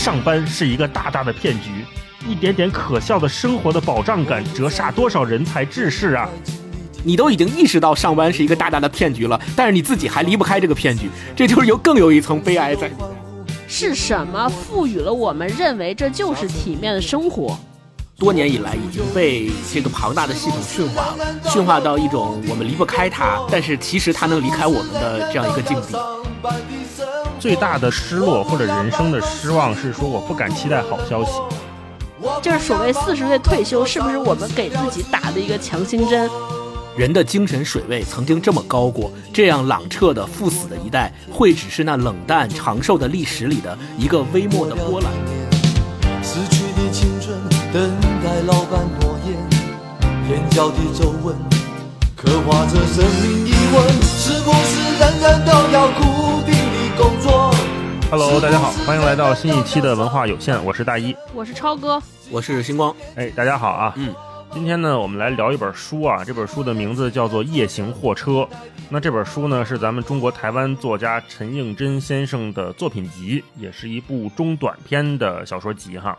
[0.00, 1.84] 上班是一个大大的骗局，
[2.26, 6.26] 一点点可笑的生活的保障感，折煞多少人才志士啊！
[7.04, 12.90] 你都已经意识到上班是一个大大的骗局了，但是你自己还离不开这个骗局，这就是有更有一层悲哀在。
[13.68, 17.60] 是什么赋予了我们认为这就是体面的生活？
[18.20, 25.98] 多年以来已经被这个庞大的系统驯化了，驯化到一种我们离不开它，但是其实它能离开我们的这样一个境地。
[27.38, 31.30] 最大的失落或者人生的失望是说我不敢期待好消息。
[32.42, 36.28] 就是所谓四十岁退休，是不是我们给自己打的一个强心针？
[36.98, 45.10] 人的精神水位曾经这么高过，这样朗彻的赴死的一代，会只是那冷淡长寿的历史里的一个微末的波澜。
[46.22, 47.38] 逝去的青春，
[47.72, 47.90] 等
[48.40, 49.36] 待老板诺言，
[50.30, 51.36] 眼角的皱纹，
[52.16, 57.54] 刻画着生命疑问，是不是人人都要固定的工作
[58.10, 64.14] ？Hello，大家好，欢迎来到新一期的文化有限，我是大一，我是超哥，我是星光，哎，大家好啊，嗯。
[64.52, 66.24] 今天呢，我们来聊一本书啊。
[66.24, 68.30] 这本书的名字叫做《夜行货车》。
[68.88, 76.18] 那这本书呢，是咱们中国台湾作家陈应真先生的作品集，也是一部中短篇的小说集哈。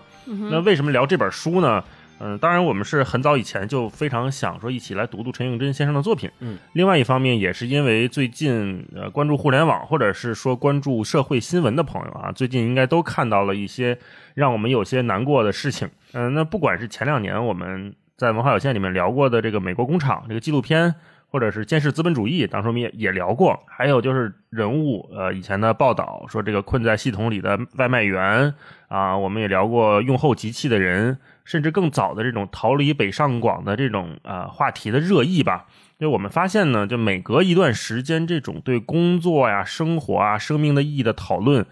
[0.50, 1.84] 那为什么聊这本书呢？
[2.22, 6.30] 嗯，当然我们是很早以前就非常想说一起来读读陈应真先生的作品。
[6.40, 13.98] 嗯，另外一方面也是因为最近呃关注互联网或者是说关注社会新闻的朋友啊，最近应该都看到了一些
[14.36, 15.90] 让我们有些难过的事情。
[16.14, 17.94] 嗯，那不管是前两年我们。
[18.18, 20.94] 在文化有限里面聊过的这个美国工厂这个纪录片，
[21.28, 23.60] 或者是监视资本主义，当时我们也也聊过。
[23.66, 28.54] 还有就是人物，呃，以前的报道说这个困在系统里的外卖员
[28.90, 35.66] 啊，我们也聊过用后集气的人，甚至更早的这种逃离北上广的这种啊话题的热议吧。
[36.00, 41.66] 就我们发现呢，就每隔一段时间，这种对工作呀、生活啊、生命的意义的讨论，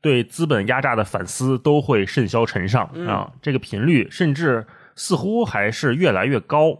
[0.00, 3.32] 对资本压榨的反思，都会甚嚣尘上啊。
[3.40, 4.66] 这个频率甚至。
[4.98, 6.78] 似乎还是越来越高。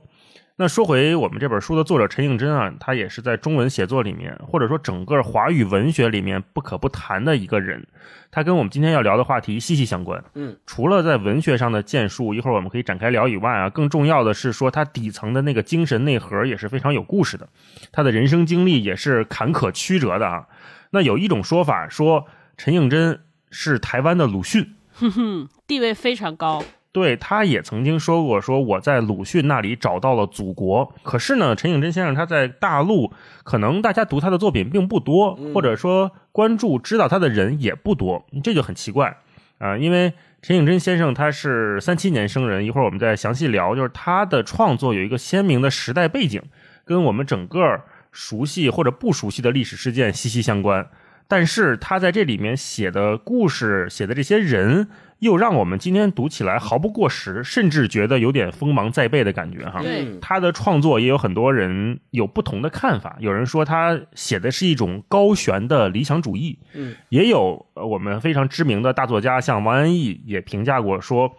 [0.58, 7.86] 那说回我们这本书的作者陈应真啊，他也是在中文写作里面，或者说整个华语文学里面不可不谈的一个人。
[8.30, 10.24] 他跟我们今天要聊的话题息息相关。
[10.34, 17.46] 嗯，除了在文学上的建树，一会儿我们可以展开聊以外啊，更重要的是说他底层的那个精神内核也是非常有故事的。
[17.92, 20.46] 他的人生经历也是坎坷曲折的啊。
[20.90, 22.24] 那有一种说法说，
[22.56, 26.64] 陈应真是台湾的鲁迅，哼哼，地位非常高。
[26.96, 30.94] 对，他也曾经说过，说我在鲁迅那里找到了祖国。
[31.02, 33.12] 可是呢，陈颖真先生他在大陆，
[33.44, 39.14] 可能大家读他的作品并不多，或者说关注知道他的人也不多，这就很奇怪
[39.58, 39.76] 啊。
[39.76, 46.40] 因为陈颖真先生他是三七年生人，一会儿我们再详细聊，就是他的创作有一个鲜明的时代背景，
[46.86, 50.88] 跟我们整个熟悉或者不熟悉的历史事件息息相关。
[51.28, 54.88] 但是他在这里面写的故事，写的这些人。
[55.20, 59.80] 又让我们今天读起来毫不过时，甚至觉得有点锋芒在背的感觉哈。
[60.20, 71.32] 他的创作也有很多人有不同的看法，有人说他写的是一种高悬的理想主义，嗯，也有我们非常知名的大作家像王安忆也评价过，说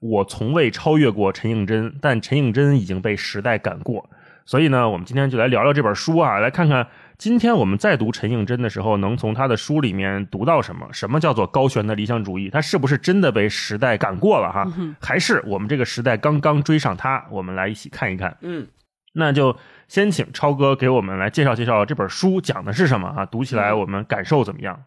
[0.00, 4.08] 我从未超越过陈应真，但陈应真已经被时代赶过。
[4.46, 6.86] 所以呢，我们今天就来聊聊这本书啊，来看看。
[7.16, 10.88] 今天我们在读陈应真的时候，能从他的书里面读到什么？
[10.92, 12.50] 什么叫做高悬的理想主义？
[12.50, 14.66] 他是不是真的被时代赶过了哈？
[15.00, 17.24] 还是我们这个时代刚刚追上他？
[17.30, 18.36] 我们来一起看一看。
[18.40, 18.66] 嗯，
[19.12, 23.24] 那就先请超哥给我们来介绍介绍这本书讲的是什么啊？
[23.24, 24.82] 读起来我们感受怎么样？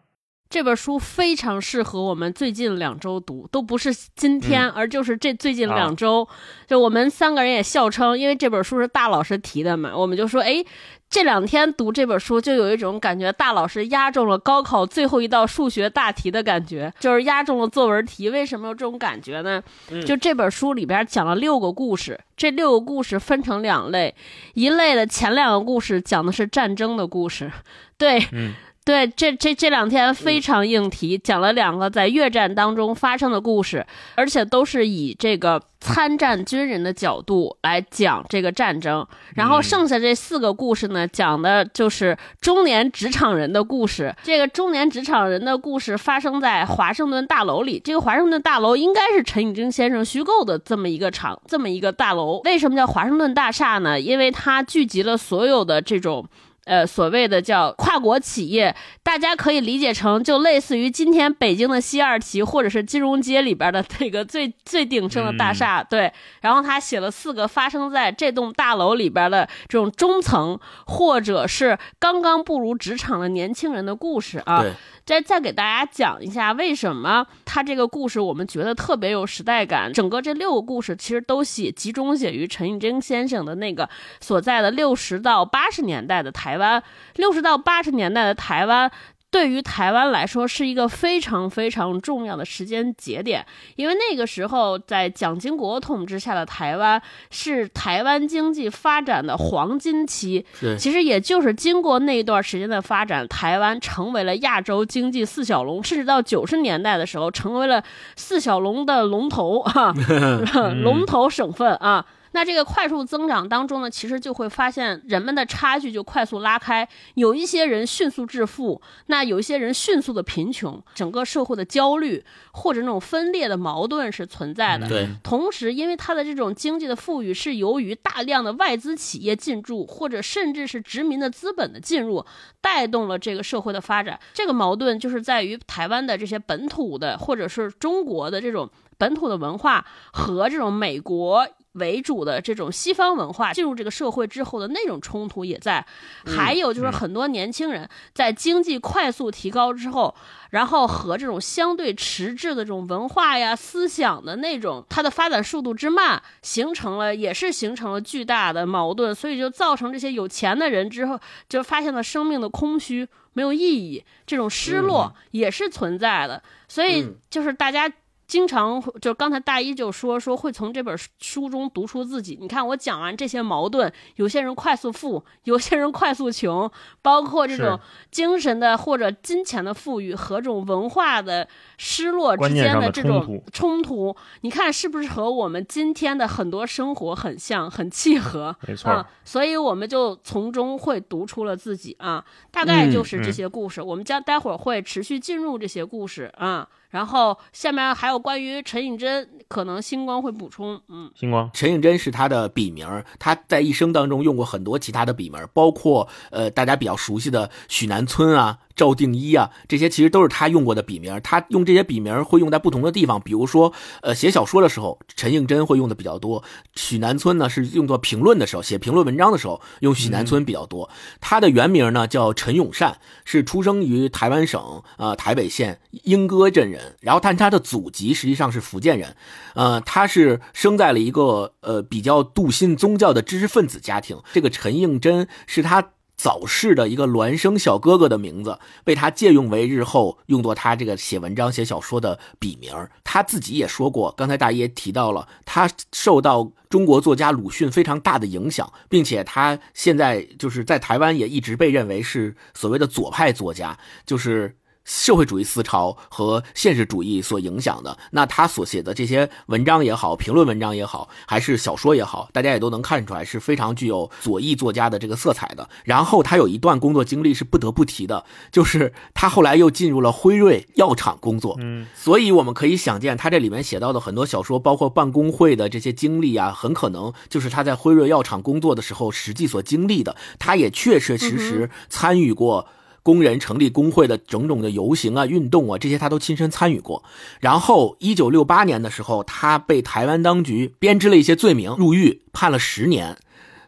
[0.50, 6.26] 这本书非常适合我们最近两周读，都不是今天，而就是这最近两周。
[6.66, 10.64] 就我们三个人也笑称，因为这本书是大老师提的嘛，我们就说，哎，
[11.10, 18.28] 这两天读这本书，就有一种感觉，大老师压中了高考最后一道数学大题的感觉，就是压中了作文题。
[18.28, 19.62] 为什么有这种感觉呢？
[20.06, 24.14] 就这本书里边讲了六个故事，这六个故事分成两类，
[24.54, 27.50] 一类的前两个故事讲的是战争的故事，
[27.96, 28.54] 对，嗯。
[28.88, 39.06] 对，这这这两天非常硬题，讲了两个在越战当中发生的故事，而且都是以这个参战军人的角度来讲这个战争。
[39.34, 44.16] 然后剩下这四个故事呢，讲的就是中年职场人的故事。
[44.22, 52.40] 这个中年职场人的故事发生在华盛顿大楼里，这个华盛顿大楼应该是陈以真先生虚构的这么一个场，这么一个大楼。
[52.46, 54.00] 为什么叫华盛顿大厦呢？
[54.00, 56.26] 因为它聚集了所有的这种。
[56.68, 66.12] 呃所谓的叫跨国企业，大家可以理解成就类似于今天北京的西二旗或者是金融街里边的那个最最鼎盛的大厦，对。
[66.42, 74.62] 然后他写了四个发生在这栋大楼里边的这种中层或者是刚刚步入职场的年轻人的故事啊。
[74.62, 74.72] 对。
[75.08, 79.90] 再再给大家讲一下，为什么他这个故事我们觉得特别有时代感。
[79.90, 83.88] 整个这六个故事其实都写集中写于陈映真先生的那个
[84.20, 86.82] 所在的六十到八十年代的台湾，
[87.14, 88.90] 六十到八十年代的台湾。
[89.30, 93.44] 对于台湾来说是一个非常非常重要的时间节点，
[93.76, 100.44] 因为那个时候在蒋经国统治下的台湾是台湾经济发展的黄金期。
[100.78, 107.82] 其实也就是经过那一段时间的发展，台湾成为了亚洲经济四小龙，甚至到九十年代的时候，成为了
[108.16, 109.92] 四小龙的龙头啊
[110.82, 112.04] 龙头省份啊。
[112.32, 124.88] 那这个快速增长当中呢，其实就会发现人们的差距就快速拉开，有一些人迅速致富，那有一些人迅速的贫穷，整个社会的焦虑或者那种分裂的矛盾是存在的。
[124.88, 132.24] 对，同时因为它的这种经济的富裕是由于大量的外资企业进驻，或者甚至是殖民的资本的进入，
[132.60, 134.18] 带动了这个社会的发展。
[134.34, 141.46] 这个矛盾就是在于台湾的这些本土的或者是中国的这种本土的文化和这种美国。
[141.72, 145.84] 为主的这种西方文化进入这个社会之后的那种冲突也在，
[146.26, 150.14] 还有就是很多年轻人在经济快速提高之后，
[150.50, 167.92] 然后和这种相对迟滞的这种文化呀、思想的那种它的发展速度之慢，形成了也是形成了巨大的矛盾，所以就造成这些有钱的人之后就发现了生命的空虚、没有意义，这种失落也是存在的，所以就是大家。
[168.28, 172.36] 经常就刚才大一就说说会从这本书中读出自己。
[172.38, 176.70] 你看我讲完这些矛盾，有些人快速富，有些人快速穷，
[177.00, 177.80] 包括这种
[178.10, 181.48] 精神的或者金钱的富裕和这种文化的
[181.78, 188.54] 失落之间的这种冲突，你看是不是和我们今天的很多生活很像，很契合？
[188.66, 193.80] 没错，所以我们就从中会读出了自己啊，大概就是这些故事。
[193.80, 196.68] 我们将待会儿会持续进入这些故事啊。
[196.90, 200.80] 然后下面还有关于陈颖真，可能星光会补充。
[200.88, 202.86] 嗯，星光，陈颖真是他的笔名，
[203.18, 208.58] 他在一生当中用过很多其他的笔名，包括呃大家比较熟悉的许南村啊。
[208.78, 211.20] 赵定一啊，这些其实都是他用过的笔名。
[211.24, 213.72] 他用这些笔名会用在不同的地方，比如说，
[214.02, 216.44] 呃，写小说的时候，陈应真会用的比较多。
[216.76, 220.88] 许南村呢是用作评论的时候，写评论文章的时候用许南村比较多。
[221.20, 226.94] 他的原名呢叫陈永善，是出生于台湾省啊台北县莺歌镇人。
[227.00, 229.16] 然后，但他的祖籍实际上是福建人。
[229.54, 234.16] 呃，他是生在了一个呃比较笃信宗教的知识分子家庭。
[234.32, 235.90] 这个陈应真是他。
[236.18, 242.70] 早逝的一个孪生小哥哥的名字被他借用为日后用作他这个写文章写小说的笔名。
[243.04, 254.56] 他自己也说过，刚才大爷提到了，他受到中国作家鲁迅非常大的影响，并且他现在就是在台湾也一直被认为是所谓的左派作家，就是。
[254.88, 265.68] 社会主义思潮和现实主义所影响的，那他所写的这些文章也好，评论文章也好，还是小说也好，大家也都能看出来是非常具有左翼作家的这个色彩的。
[265.84, 271.58] 然后他有一段工作经历是不得不提的，就是他后来又进入了辉瑞药厂工作。
[271.60, 280.16] 嗯，所以我们可以想见，他这里面写到的很多小说，包括办公会的这些经历啊，很可能就是他在辉瑞药厂工作的时候实际所经历的。
[280.38, 282.66] 他也确确实实参与过。
[283.08, 287.02] 工人成立工会的种种的游行啊、运动啊，这些他都亲身参与过。
[287.40, 293.16] 然后，一九六八年的时候，他被台湾当局编织了一些罪名，入狱判了十年，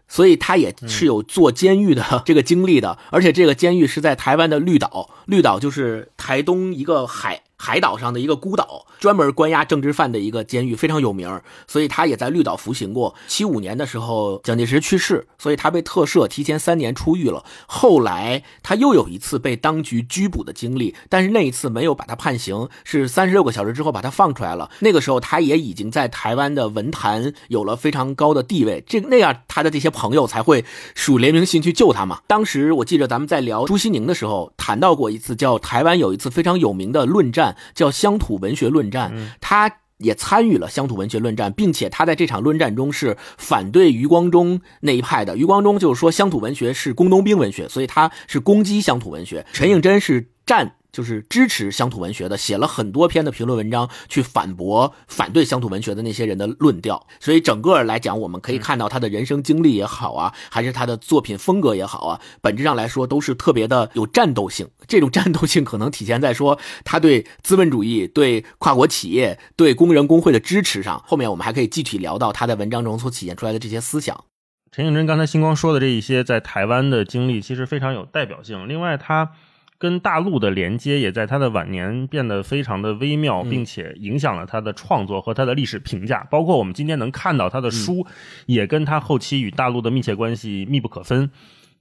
[0.07, 2.99] 所以他也是有坐监狱的这个经历的。
[3.11, 7.41] 而且，这个监狱是在台湾的绿岛，绿岛就是台东一个海。
[7.63, 13.15] 海岛上的一个孤岛，专门关押政治犯的一个监狱，非常有名，所以他也在绿岛服刑过。
[13.29, 17.45] 七五年的时候，蒋介石去世，所以他被特赦，提前三年出狱了。
[17.67, 24.71] 后来他又有一次被当局拘捕的经历，但是那一次没有把他判刑，是三十六个小时之后把他放出来了。
[24.79, 30.65] 那个时候他也已经在台湾的文坛有了非常高的地位，这那样他的这些朋友才会
[30.95, 32.21] 数联名信去救他嘛。
[32.27, 37.50] 当时我记得咱们在聊朱西宁的时候谈到过一次，叫台湾有一次非常有名的论战。
[37.75, 45.37] 叫乡土文学论战，他也参与了乡土文学论战，并且他在这场论战中是反对余光中那一派的。
[45.37, 49.45] 余光中就是说乡土文学是工农兵文学，所以他是攻击乡土文学。
[49.53, 57.07] 陈应真是站就是支持乡土文学的，写了很多篇的评论文章去反驳反对乡土文学的那些人的论调。
[57.21, 64.69] 所以整个来讲，我们可以看到他的人生经历也好啊，还是他的作品风格也好啊，本质上来说都是特别的有战斗性。
[64.87, 71.03] 这种战斗性可能体现在说他对资本主义、对跨国企业、对工人工会的支持上。
[71.07, 74.25] 后面我们还可以具体聊到他在文章中所体现出来的这些思想。
[74.73, 78.69] 陈应真刚才星光说的这一些在台湾的经历，其实非常有代表性。
[78.69, 79.33] 另外，他
[79.81, 86.23] 跟大陆的连接也在他的晚年变得非常的微妙，并且影响了他的创作和他的历史评价。
[86.31, 88.07] 包括我们今天能看到他的书，
[88.45, 91.31] 也跟他后期与大陆的密切关系密不可分。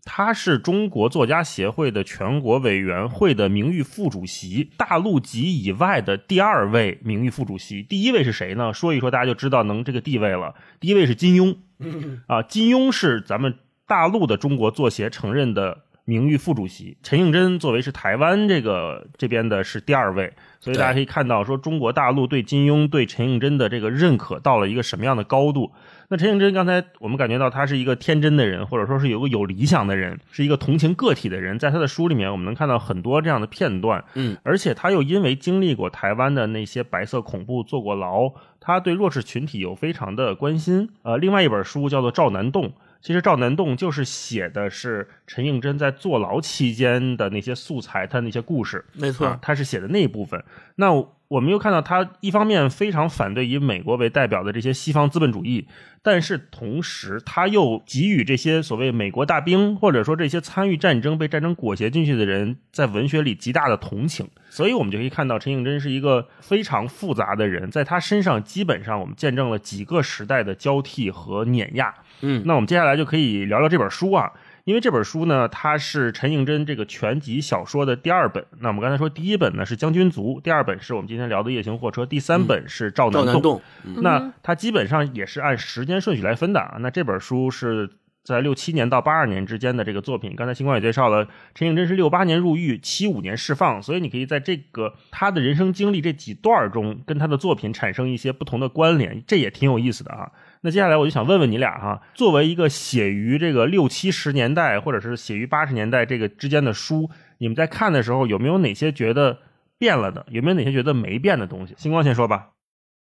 [0.06, 7.84] 他是中国作家协会的全国委员会的名誉副主席，大陆籍以外的第二位名誉副主席。
[7.84, 8.74] 第一位是谁呢？
[8.74, 10.56] 说一说大家就知道能这个地位了。
[10.80, 11.58] 第一位是金庸，
[12.28, 16.98] 啊，金庸是咱们大陆的中国作协承认的名誉副主席。
[17.04, 25.72] 陈应真作为是台湾这个这边的是第二位，所以大家可以看到说中国大陆对金庸对陈应真的这个认可到了一个什么样的高度。
[26.12, 31.60] 那陈应真刚才我们感觉到他是一个天真的人，或者说是有个有理想的人，是一个同情个体的人。
[31.60, 34.04] 在他的书里面，我们能看到很多这样的片段。
[34.16, 40.90] 嗯，而且他又因为经历过台湾的那些白色恐怖，坐过牢，他对弱势群体有非常的关心。
[41.04, 42.66] 呃，另外一本书叫做《赵南洞》，
[43.02, 48.84] 其实《赵南栋》就是写的是陈应真在坐牢期间的那些素材，他那些故事。
[48.94, 50.44] 没错，啊，他是写的那一部分。
[50.76, 50.92] 那
[51.30, 55.68] 我们又看到他一方面非常反对以美国为代表的这些西方资本主义，
[56.02, 64.28] 但是同时他又给予这些所谓美国大兵或者说这些参与战争被战争裹挟进去的人在文学里极大的同情。
[64.50, 71.94] 所以我们就可以看到陈应真是一个非常复杂的人，在他身上基本上我们见证了几个时代的交替和碾压。
[72.22, 74.32] 嗯，那我们接下来就可以聊聊这本书啊。
[74.66, 78.46] 因为这本书呢，它是陈应真这个全集小说的第二本。
[78.60, 83.24] 那我们刚才说，第一本呢是《将军族》，第二本是我们今天聊的《夜行货车》，第三本是《赵南洞》。
[83.26, 83.62] 赵南洞，
[84.04, 86.78] 那它基本上也是按时间顺序来分的啊。
[86.82, 87.90] 那这本书是
[88.24, 90.36] 在六七年到八二年之间的这个作品。
[90.36, 100.32] 刚才星光也介绍了，陈应真是六八年入狱，七五年释放，所以你可以在这个他的人生经历这几段中，跟他的作品产生一些不同的关联，这也挺有意思的啊。
[100.62, 109.40] 那接下来我就想问问你俩哈，作为一个写于这个六七十年代或者是写于八十年代这个之间的书，你们在看的时候有没有哪些觉得
[109.78, 110.26] 变了的？
[110.30, 111.74] 有没有哪些觉得没变的东西？
[111.78, 112.50] 星光先说吧。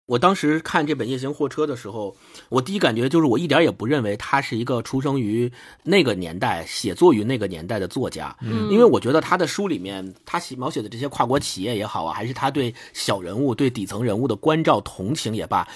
[0.09, 2.17] 我当时看这本《夜行货车》的时候，
[2.49, 15.69] 我第一感觉就是我一点也不认为他是一个出生于那个年代、写作于那个年代的作家，嗯因为我觉得他的书里面，他写描写的这些跨国企业也好啊，还是他对小人物、对底层人物的关照、同情也罢，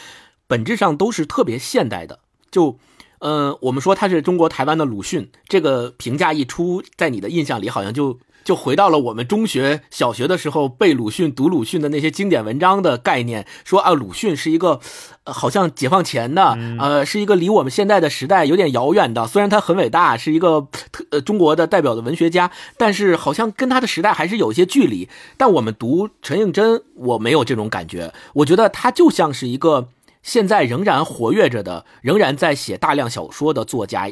[0.47, 2.21] 本质上都是特别现代的。
[2.51, 2.79] 就，
[3.19, 14.81] 呃，我们说他是中国台湾的鲁迅，这个评价一出，在你的印象里好像就就回到了我们中学、小学的时候背鲁迅、读鲁迅的那些经典文章的概念，说啊，鲁迅是一个。
[15.25, 19.25] 呃，好像解放前的，呃，是一个离我们现在的时代有点遥远的。
[19.29, 25.09] 虽然他很伟大，是一个特呃中国的代表的文学家，但是好像跟他的时代还是有一些距离。
[25.37, 28.13] 但我们读陈应真，我没有这种感觉。
[28.35, 29.87] 我觉得他就像是一个
[30.25, 34.11] 现在仍然活跃着的，仍然在写大量小说的作家。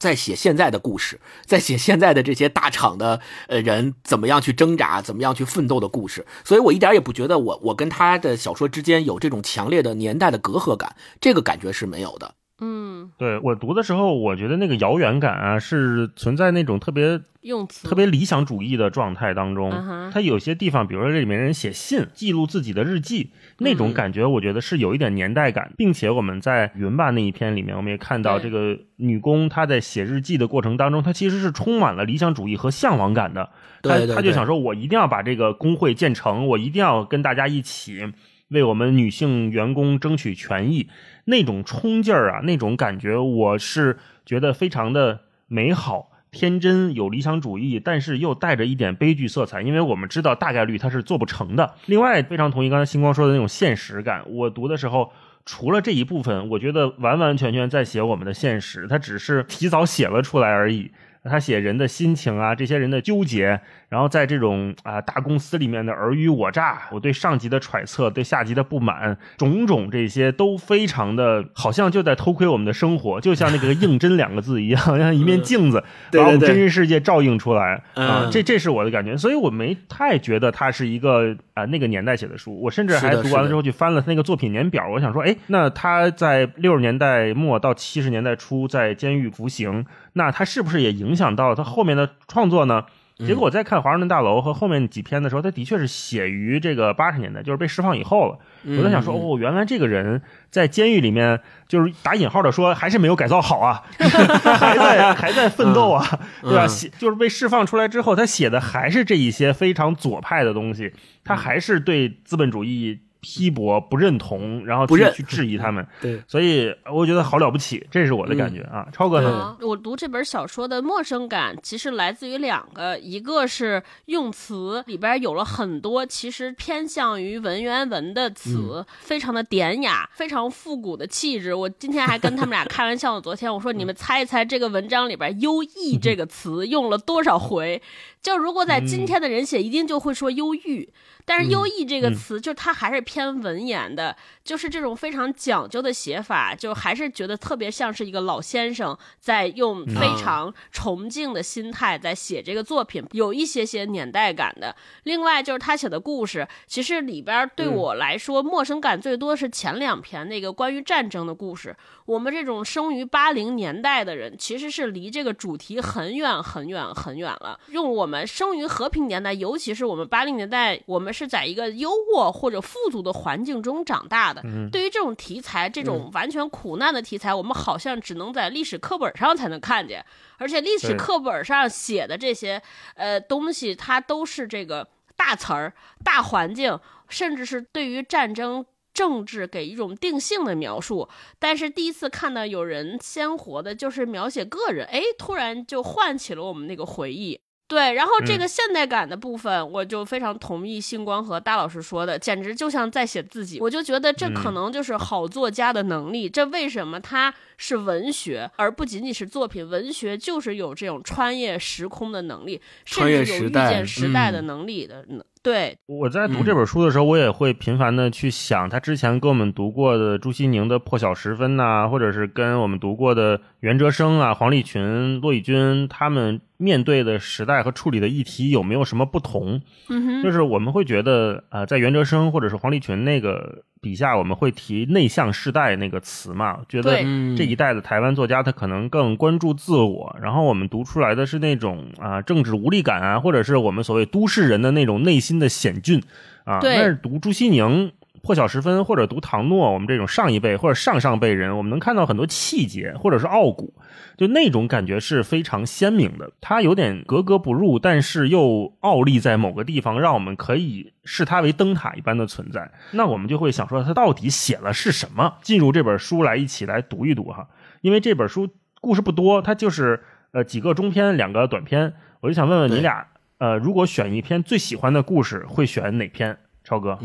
[0.00, 12.34] 在写现在的故事，在写现在的这些大厂的呃人怎么样去挣扎，怎么样去奋斗的故事，所以我一点也不觉得我我跟他的小说之间有这种强烈的年代的隔阂感，这个感觉是没有的。
[12.60, 20.10] 嗯，对我读的时候，我觉得那个遥远感啊，是存在那种特别用词特别理想主义的状态当中嗯。
[20.12, 33.48] 它有些地方，比如说这里面人写信记录自己的日记，那种嗯感觉，我觉得是有一点年代感，并且我们在云吧那一篇里面，我们也看到这个女工她在写日记的过程当中，她其实是充满了理想主义和向往感的。
[33.82, 38.12] 她对对对她就想说，我一定要把这个工会建成，我一定要跟大家一起
[38.48, 40.88] 为我们女性员工争取权益。
[41.30, 43.96] 那种冲劲儿啊，那种感觉，我是
[44.26, 51.74] 觉得非常的美好、天真、有理想主义，但是又带着一点悲剧色彩，因为我们知道大概率它是做不成的。
[51.86, 55.10] 另外，非常同意刚才星光说的那种现实感，我读的时候。
[55.46, 60.92] 除了这一部分，我觉得完完全全在写我们的现实，他只是提早写了出来而已。
[61.24, 75.82] 他写人的心情啊，这些人的纠结，然后在这种啊大公司里面的尔虞我诈，我对上级的揣测，对下级的不满，种种这些都非常的，好像就在偷窥我们的生活，就像那个“应真”两个字一样，像一面镜子，
[76.12, 78.22] 把我们真实世界照映出来啊。
[78.24, 82.60] 嗯这这是我的感觉，所以我没太觉得它是一个啊、那个年代写的书。
[82.62, 92.84] 我甚至还读完了之后去翻了他那个作品年表，我想说，哎，那他在六十年代末到七十年代初在监狱服刑，那他是不是也影响到他后面的创作呢？
[93.26, 98.38] 结果我在看华盛顿大楼和后面几篇的时候，他的确是写于这个八十年代，就是被释放以后了。
[98.78, 106.04] 我在想说，哦，原来这个人在监狱里面，就是打引号的说，还是没有改造好啊， 还在还在奋斗啊，
[106.42, 106.66] 对吧？
[106.66, 110.92] 写就是被释放出来之后，他写的还是这一些非常左派的东西，
[111.24, 113.00] 他还是对资本主义。
[113.20, 118.86] 批驳、不认同，然后不认去质疑他们， 对，所以我觉得好了不起，这是我的感觉啊。
[118.92, 119.30] 超哥呢？
[119.30, 131.54] 啊，我读这本小说的陌生感，其实来自于两个，一个是用词里边有了很多其实偏向于文言文的词，非常的典雅，非常复古的气质。
[131.54, 137.80] 我今天还跟他们俩开玩笑，昨天我说你们猜一猜这个文章里边“优异”这个词用了多少回？
[138.22, 140.92] 就如果在今天的人写，一定就会说忧郁。
[141.26, 154.74] 但是“忧郁”这个词，就它还是偏文言的，就是这种非常讲究的写法，就还是觉得特别像是一个老先生在用非常崇敬的心态在写这个作品，有一些些年代感的。
[155.04, 161.76] 另外就是他写的故事，其实里边对我来说陌生感最多是前两篇那个关于战争的故事。
[162.10, 167.56] 我们这种生于八零年代的人，其实是离这个主题很远很远很远了。
[167.68, 174.42] 用我们生于和平年代，尤其是我们八零年代，我们是在一个优渥或者富足的环境中长大的。
[174.72, 180.04] 对于这种题材，这种完全苦难的题材，我们好像只能在历史课本上才能看见。
[180.38, 182.60] 而且历史课本上写的这些
[182.94, 186.76] 呃东西，它都是这个大词儿、大环境，
[187.08, 188.66] 甚至是对于战争。
[188.92, 197.40] 政治给一种定性的描述，但是第一次看到有人鲜活的，就是描写个人，哎，突然就唤起了我们那个回忆。
[197.68, 203.60] 对，然后这个现代感的部分，我就非常同意星光和大老师说的，简直就像在写自己。
[203.60, 206.28] 我就觉得这可能就是好作家的能力。
[206.28, 209.64] 这为什么他是文学，而不仅仅是作品？
[209.68, 215.06] 文学就是有这种穿越时空的能力，甚至有预见时代的嗯能力的。
[215.08, 229.60] 嗯对，我在读这本书的时候，我也会频繁的去想他之前跟我们读过的朱西宁的《破晓时分》呐，或者是跟我们读过的袁哲生啊、黄立群、骆以军他们面对的时代和处理的议题有没有什么不同？
[229.88, 237.02] 嗯哼，就是我们会觉得，呃，在袁哲生或者是黄立群那个笔下，我们会提内向世代那个词嘛，觉得
[237.36, 246.02] 这一代的台湾作家他可能更关注自我，然后我们读出来的是那种啊、政治无力感啊，或者是我们所谓都市人的那种内心的险峻
[246.44, 246.60] 啊。
[246.60, 247.90] 对但是读朱西宁。
[248.22, 253.74] 破晓时分，或者读唐诺，我们这种上一辈或者上上辈人，我们能看到很多气节，或者是傲骨，
[254.16, 256.30] 就那种感觉是非常鲜明的。
[256.40, 262.70] 它有点格格不入，但是又傲立在某个地方，让我们可以视它为灯塔一般的存在。
[262.92, 265.36] 那我们就会想说，它到底写了是什么？
[265.42, 267.48] 进入这本书来一起来读一读哈，
[267.80, 268.48] 因为这本书
[268.80, 271.94] 故事不多，它就是呃几个中篇，两个短篇。
[272.20, 273.06] 我就想问问你俩，
[273.38, 276.36] 呃，如果选一篇最喜欢的故事，会选哪篇？
[276.62, 276.98] 超哥，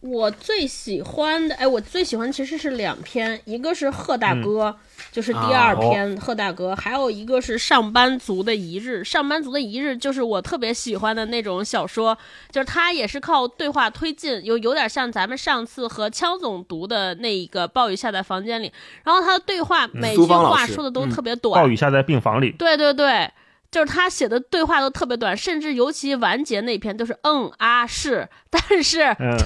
[0.00, 4.74] 我最喜欢的，哎，我最喜欢其实是两篇，一个是贺大哥，
[5.12, 9.04] 就是第二篇贺大哥，还有一个是上班族的一日。
[9.04, 12.16] 上班族的一日就是我特别喜欢的那种小说，
[12.50, 18.72] 就是它也是靠对话推进，有有点像咱们上次和枪总读的那一个暴雨下在房间里，
[19.04, 23.30] 然后他的对话每句话说的都嗯特别短，暴雨下在病房里，对对对，
[23.70, 29.44] 就是他写的对话都特别短，甚至尤其完结那篇都是嗯啊是，但是嗯就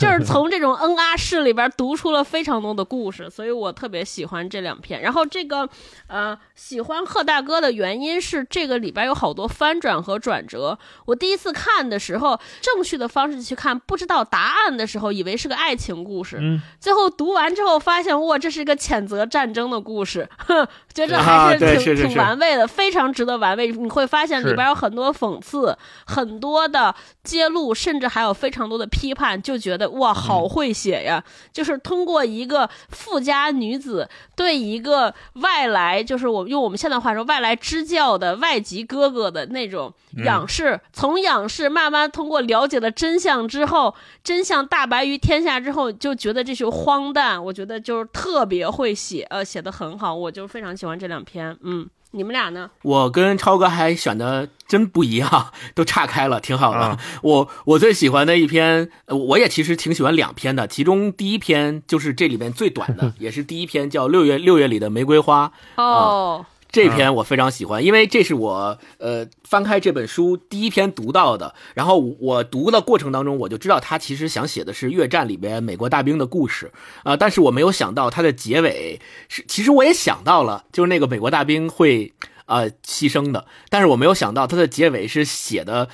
[0.00, 5.02] 就是从这种嗯啊是里边读出了非常多的故事，所以我特别喜欢这两篇。
[5.02, 5.68] 然后这个
[6.06, 10.78] 呃，喜欢贺大哥的原因是这个里边有好多翻转和转折。
[11.04, 23.65] 我第一次看的时候，正序的方式去看，不知道答案的时候，以为是个爱情故事，嗯，最后读完之后发现，哇，这是一个谴责战争的故事，哼， 觉着还啊是挺、挺玩味的，非常值得玩味。
[23.72, 25.76] 你会发现里边有很多讽刺，
[26.06, 31.22] 很多的揭露，甚至还有非常多的批判，就觉得哇，好会写呀！
[31.52, 39.92] 就是通过一个富家女子对一个外来，就是我用我们现在话说，外来支教的外籍哥哥的那种
[40.24, 47.42] 仰视，从仰视慢慢通过了解了真相之后，真相大白于天下之后，就觉得这是荒诞。
[47.42, 51.56] 我觉得就是特别会写，呃，写的很好，我就非常喜欢这两篇。
[51.62, 52.70] 嗯，你们俩呢？
[52.82, 56.78] 我跟超哥还选的真不一样， 都岔开了，挺好的。
[56.78, 65.52] 啊我我最喜欢的一篇，呃我也其实挺喜欢两篇的，其中第一篇就是这里面最短的， 也是第一篇，叫《六月六月里的玫瑰花》。
[65.82, 71.54] 哦，这篇我非常喜欢，因为这是我呃翻开这本书第一篇读到的。
[71.72, 76.70] 然后我读的过程当中，我就知道他其实想写的是越战里边美国大兵的故事
[77.02, 82.12] 啊、但是我没有想到他的结尾是，其实我也想到了，就是那个美国大兵会
[82.44, 83.46] 呃牺牲的。
[83.70, 85.88] 但是我没有想到他的结尾是写的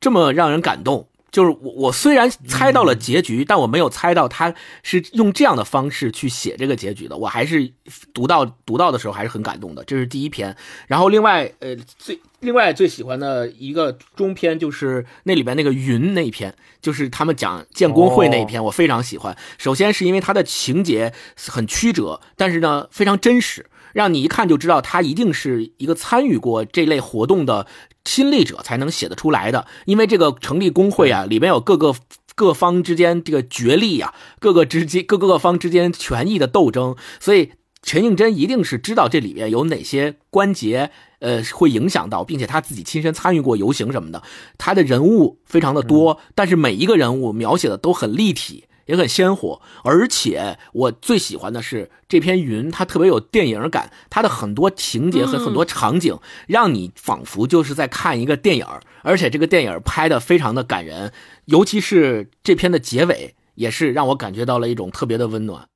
[0.00, 1.08] 这么让人感动。
[1.30, 7.16] 就是我，我虽然猜到了结局，但我没有猜到他是用这样的方式去写这个结局的。
[7.16, 7.70] 我还是
[8.14, 9.84] 读到读到的时候还是很感动的。
[9.84, 19.36] 这是第一篇，然后另外呃最另外最喜欢的一个中篇就是那里边那个云那一篇，就是他们讲建工会那一篇，我非常喜欢。
[19.58, 21.12] 首先是因为它的情节
[21.48, 27.66] 很曲折，但是呢非常真实，让你一看就知道他一定是一个参与过这类活动的。
[28.10, 31.94] 亲历者才能写得出来的，因为这个成立工会啊，里面有各个
[32.34, 37.50] 各方之间这个角力啊，各个之间各个方之间权益的斗争，所以
[37.82, 44.22] 陈应真一定是知道这里面有哪些关节，呃，会影响到，并且他自己亲身参与过游行什么的，
[44.56, 48.64] 他的人物非常的多，但是每一个人物描写的都很立体。
[48.88, 58.66] 也很鲜活，而且我最喜欢的是这篇云，它特别有电影感，它的很多情节和很多场景，让你仿佛就是在看一个电影，
[59.02, 61.12] 而且这个电影拍的非常的感人，
[61.44, 65.66] 尤其是这篇的结尾，也是让我感觉到了一种特别的温暖。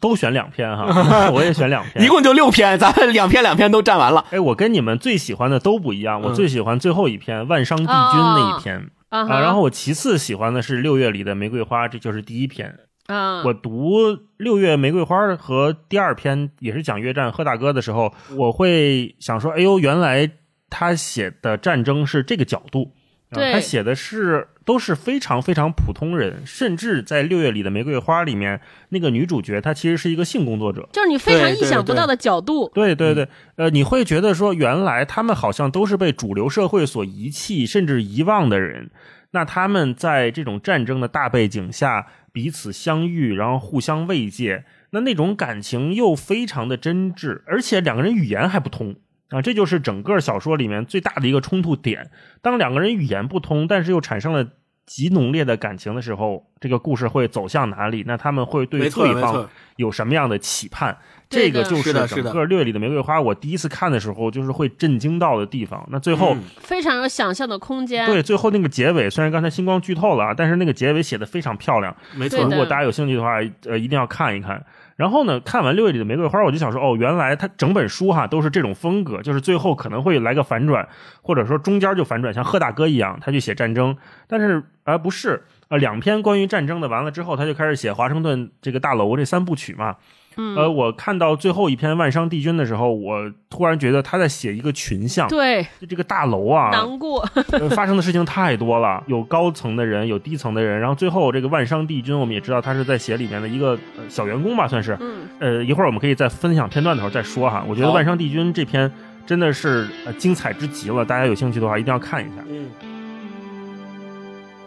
[0.00, 4.24] 都选两篇哈， 我也选两篇，一共就六篇， 咱们两篇两篇都占完了。
[4.30, 8.90] 哎，我跟你们最喜欢的都不一样，我最喜欢最后一篇万商帝君那一篇。
[9.12, 12.74] 啊，然后我其次喜欢的是六月里的玫瑰花，这就是第一篇。
[13.06, 20.30] 啊，我读六月玫瑰花和第二篇也是讲越战贺大哥的时候，我会想说，哎呦，原来
[20.70, 22.94] 他写的战争是这个角度。
[23.40, 32.70] 他写的是都是非常非常普通人，甚至在六月里的玫瑰花里面，那个女主角她其实是一个性工作者，就是你非常意想不到的角度。
[32.74, 38.90] 对对对，呃，你会觉得说，原来他们好像都是被主流社会所遗弃甚至遗忘的人，
[39.30, 48.94] 那他们在这种战争的大背景下彼此相遇，然后互相慰藉，那那种感情又非常的真挚，而且两个人语言还不通。
[49.32, 52.10] 啊，这就是整个小说里面最大的一个冲突点。
[52.40, 54.46] 当两个人语言不通，但是又产生了
[54.86, 58.04] 极浓烈的感情的时候，这个故事会走向哪里？
[58.06, 60.96] 那他们会对对方有什么样的期盼？
[61.30, 65.82] 这个就是整个《略里的玫瑰花》，我第一次看的时候就是会震惊到的地方。
[65.90, 68.04] 那最后非常有想象的空间。
[68.04, 71.96] 对，最后那个结尾，虽然刚才星光剧透了啊，但是那个结尾写的非常漂亮。
[72.14, 74.62] 没错，如果大家有兴趣的话，呃，一定要看一看。
[74.96, 80.88] 然后呢，看完六月里的玫瑰花，我就想说，哦，原来他整本书哈都是这种风格，就是最后可能会来个反转，
[81.22, 89.96] 或者说中间就反转，像贺大哥一样，他去写战争，但是而不是呃两篇关于战争的完了之后，他就开始写华盛顿这个大楼这三部曲嘛。
[90.36, 97.24] 呃，我看到最后一篇万商帝君的时候，我突然觉得他在写一个群像，对，就这个大楼啊，难过，
[97.70, 107.64] 发生的事情太多了，有高层的人，有低层的人，然后最后这个万商帝君，我们也知道他是在写里面的一个小员工吧，算是，嗯，呃，一会儿我们可以在分享片段的时候再说哈。
[107.68, 108.90] 我觉得万商帝君这篇
[109.26, 112.42] 真的是精彩之极了，大家有兴趣的话一定要看一下。
[112.48, 112.66] 嗯。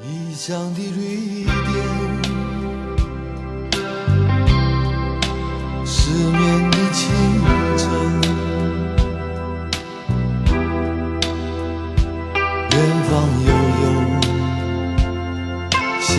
[0.02, 2.25] 异乡的绿点。
[5.88, 7.14] 失眠的清
[7.78, 7.88] 晨，
[12.72, 12.76] 远
[13.08, 13.12] 方
[13.46, 13.50] 悠
[13.84, 13.86] 悠
[16.02, 16.10] 响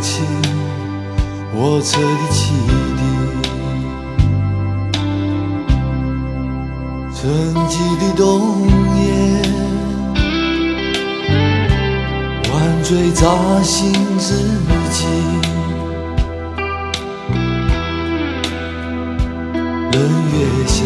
[0.00, 0.10] 起
[1.52, 2.52] 火车的汽
[2.96, 3.00] 笛，
[7.14, 7.22] 沉
[7.68, 8.24] 寂的冬
[8.96, 9.06] 夜，
[12.52, 13.22] 晚醉扎
[13.62, 14.34] 心自
[14.90, 15.55] 己。
[19.96, 20.84] 冷月下，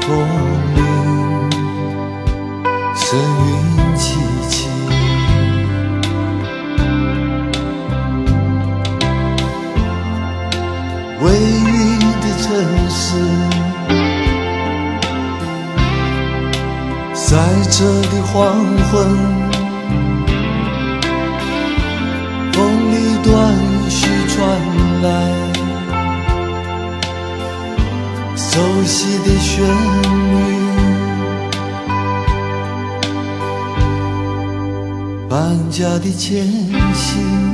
[0.00, 0.08] 风
[0.74, 0.80] 铃，
[2.94, 3.04] 声
[3.44, 3.48] 云
[3.94, 4.02] 凄
[4.48, 4.52] 凄。
[11.20, 12.42] 微云的城
[12.88, 13.04] 市，
[17.12, 17.28] 赛
[17.70, 18.34] 车的黄
[18.90, 18.92] 昏，
[29.18, 30.36] 的旋律，
[35.28, 36.46] 搬家的艰
[36.94, 37.52] 辛，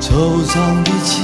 [0.00, 0.10] 惆
[0.46, 1.14] 怅的情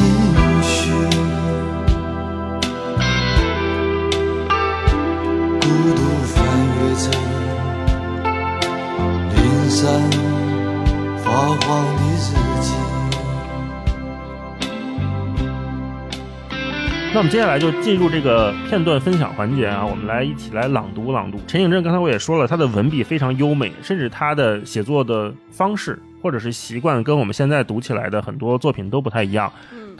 [17.14, 21.38] 那我们接下来就进入这个片段分享环节啊，我们来一起来朗读朗读。
[21.46, 29.52] 陈景正刚才我也说了，他的文笔非常优美，甚至他的写作的方式或者是习惯跟我们现在读起来的很多作品都不太一样。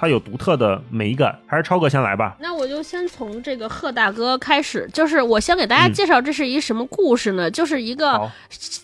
[0.02, 1.38] 它有独特的美感。
[1.46, 2.34] 还是超哥先来吧。
[2.40, 7.48] 那我就先从这个贺大哥开始，就是我先给大家介绍这是一什么故事呢？
[7.48, 8.28] 就是一个，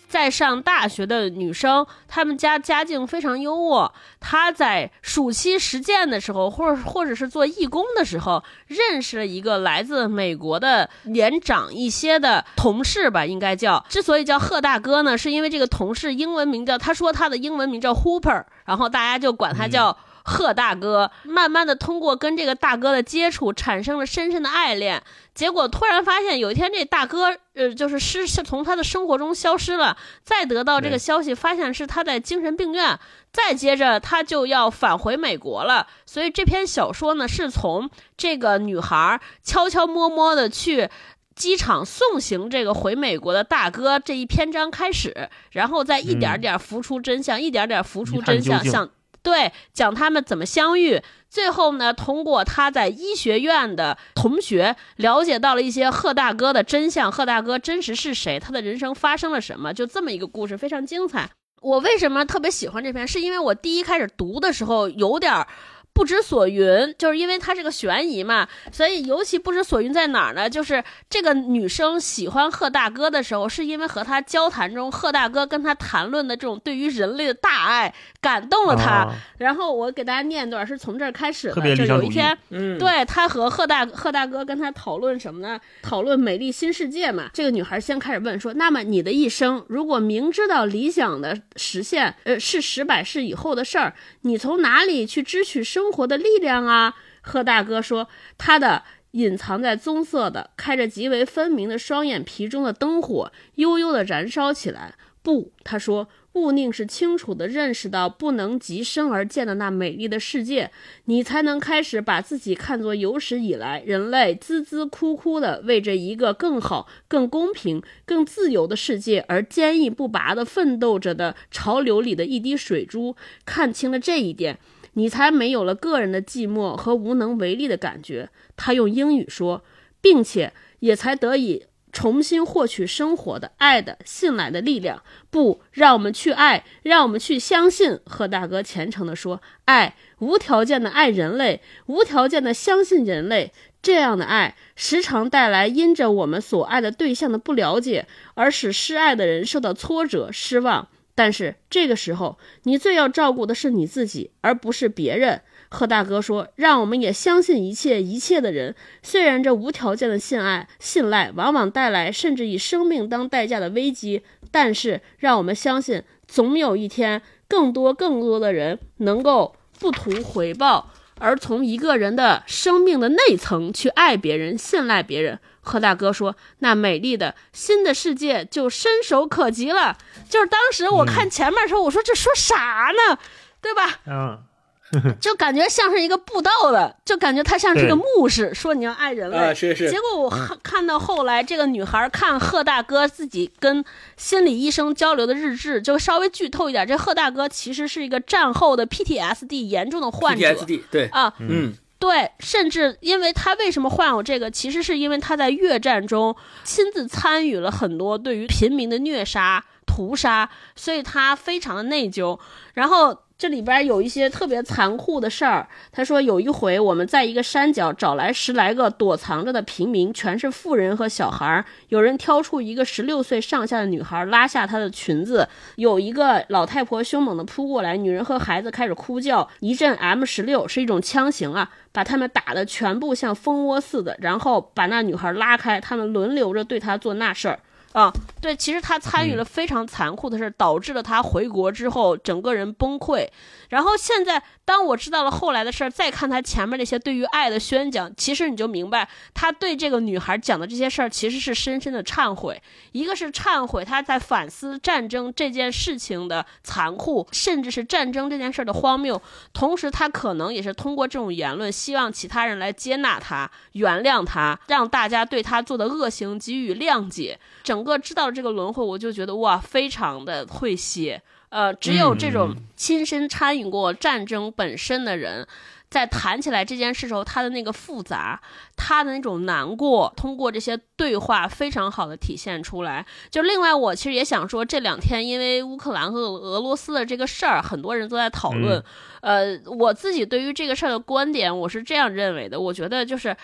[0.07, 3.91] 在上大学的女生，她们家家境非常优渥。
[4.21, 13.83] 她在暑期实践的时候，或者或者是做义工的时候，认识了一个来自美国的年长一些的同事吧，应该叫。
[13.89, 19.97] 之所以叫贺大哥呢，是因为这个同事英文名叫，他说他的英文名叫 Hooper，然后大家就管他叫。
[20.23, 25.01] 贺大哥慢慢的通过跟这个大哥的接触，产生了深深的爱恋。
[25.33, 29.97] 结果突然发现有一天这大哥，呃，就是失是从他的生活中消失了。
[30.23, 32.99] 再得到这个消息，发现是他在精神病院。
[33.31, 35.87] 再接着他就要返回美国了。
[36.05, 40.89] 所以这篇小说呢，是从这个女孩悄悄摸摸的去。
[41.35, 48.89] 机场送行这个回美国的大哥这一篇章开始，然后再一点点浮出真相，一点点浮出真相，究竟想
[49.21, 51.01] 对，讲他们怎么相遇。
[51.29, 61.29] 最后呢，通过他在医学院的同学了解到了一些贺大哥的真相，贺大哥真实是谁，他的人生发生了什么，就这么一个故事，非常精彩。
[61.61, 63.07] 我为什么特别喜欢这篇？
[63.07, 65.47] 是因为我第一开始读的时候有点儿。
[65.93, 70.49] 不知所云，就是因为它是个悬疑嘛，所以尤其不知所云在哪儿呢？
[70.49, 78.89] 就是这个女生喜欢贺大哥的时候，是因为和他交谈中，贺大哥跟他谈论的这种对于人类的大爱感动了他。
[78.89, 85.59] 啊然后我给大家念一段，是从这儿开始的，就有一天，嗯，对他和贺大贺大哥跟他讨论什么呢？
[85.81, 87.29] 讨论美丽新世界嘛。
[87.33, 104.93] 这个女孩先开始问说：“那么你的一生，如果明知道理想的实现，呃，是十百世以后的事儿，你从哪里去支取生生活的力量啊？”贺大哥说：“他的。”隐藏在棕色的、开着极为分明的双眼皮中的灯火，悠悠地燃烧起来。
[105.23, 110.69] 不，他说，勿宁是清楚地认识到不能及身而见的那美丽的世界，
[111.05, 123.15] 你才能开始把自己看作有史以来人类孜孜哭哭的为这一个更好、更公平、更自由的世界而坚毅不拔地奋斗着的潮流里的一滴水珠。
[123.43, 124.59] 看清了这一点，
[124.99, 128.29] 你才没有了个人的寂寞和无能为力的感觉。
[128.57, 129.63] 他用英语说，
[130.01, 135.01] 并且也才得以重新获取生活的、爱的、信赖的力量。
[135.29, 137.97] 不，让我们去爱，让我们去相信。
[138.05, 143.53] 贺大哥虔诚地说：“爱，无条件的爱人类，无条件的相信人类。
[143.81, 150.89] 这样的爱，时常带来因着我们所爱的对象的不了解，而使施爱的人受到挫折、失望。
[151.19, 179.97] 但是这个时候，你最要照顾的是你自己，而不是别人。”贺大哥说：“让我们也相信一切一切的人，虽然这无条件的信爱、信赖往往带来甚至以生命当代价的危机，但是让我们相信，总有一天，更多更多的人能够不图回报，而从一个人的生命的内层去爱别人、信赖别人。”贺大哥说：“那美丽的新的世界就伸手可及了。”
[180.29, 183.17] 就是当时我看前面的时候，我说这说啥呢？
[183.61, 183.99] 对吧？
[184.07, 184.39] 嗯，
[185.19, 189.37] 就感觉像是一个布道的，就感觉他像是一个牧师，说你要爱人类。
[189.37, 193.83] 啊是是结果我看看到后来，这个女孩看贺大哥自己跟
[194.17, 206.33] 心理医生交流的日志，就稍微剧透一点，这贺大哥其实是一个战后的 PTSD 严重的患者 PTSD 对，啊，嗯，对，甚至因为他为什么患有这个，其实是因为他在越战中
[206.63, 212.39] 亲自参与了很多对于平民的虐杀、屠杀，所以他非常的内疚。
[212.73, 215.65] 然后这里边有一些特别残酷的事儿。
[215.93, 221.63] 他说有一回我们在一个山脚找来十来个躲藏着的平民，全是妇人和小孩儿。
[221.87, 225.47] 有人挑出一个十六岁上下的女孩，拉下她的裙子。
[225.77, 229.49] 有一个老太婆凶猛地扑过来，女人和孩子开始哭叫。
[229.61, 237.59] 一阵 M 十六是一种枪型啊，把他们打得全部像蜂窝似的，然后把那女孩拉开，他们轮流着对她做那事儿。
[237.93, 243.27] 啊，对，其实他参与了非常残酷的事儿，导致了他回国之后整个人崩溃。
[243.69, 252.61] 然后现在，当我知道了后来的事儿，再看他前面那些对于爱的宣讲，其实你就明白，他对这个女孩讲的这些事儿，其实是深深的忏悔。
[252.91, 259.21] 一个是忏悔他在反思战争这件事情的残酷，甚至是战争这件事儿的荒谬。
[259.53, 267.39] 同时，他可能也是通过这种言论，希望其他人来接纳他、原谅他，让大家对他做的恶行给予谅解。
[267.63, 271.21] 整个知道这个轮回，我就觉得哇，非常的会写。
[271.49, 275.47] 呃，只有这种亲身参与过战争本身的人，
[275.89, 278.39] 在谈起来这件事时候，他的那个复杂，
[278.77, 283.05] 他的那种难过，通过这些对话非常好的体现出来。
[283.31, 288.83] 就另外，我其实也想说，这两天因为乌克兰和俄罗斯的这个事儿，很多人都在讨论。
[289.21, 292.59] 呃，我自己对于这个事儿的观点，我是这样认为的。
[292.59, 293.35] 我觉得就是。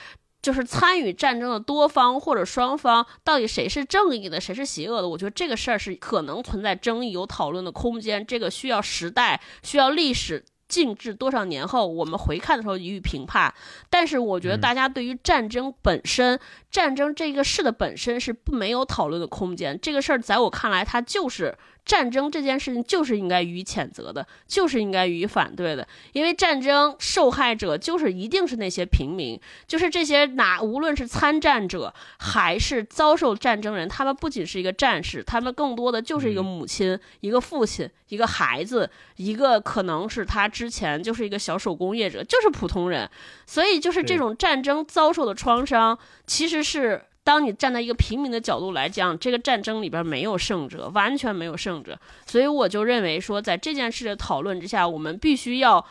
[0.46, 5.10] 就是参与战争的多方或者双方，到底谁是正义的，谁是邪恶的？
[5.10, 8.24] 我觉得这个事儿是可能存在争议、有讨论的空间。
[8.24, 13.52] 这个需要时代，需要历史静置多少年后，我们回看的时候予以评判。
[13.90, 19.80] 但是，我觉得大家对于战争本身、战争这个事的本身是不没有讨论的空间。
[19.82, 21.58] 这个事儿在我看来，它就是。
[21.86, 43.08] 战争这件事情就是应该予以谴责的，就是应该予以反对的，因为战争受害者就是一定是那些平民，就是这些哪无论是参战者还是遭受战争人，他们不仅是一个战士，他们更多的就是一个母亲、一个父亲、一个孩子，一个可能是他之前就是一个小手工业者，就是普通人，
[43.46, 47.04] 所以就是这种战争遭受的创伤，其实是。
[47.26, 55.84] 当你站在一个平民的角度来讲，这个战争里边没有胜者，完全没有胜者，所以我就认为说，在这件事的讨论之下，我们必须要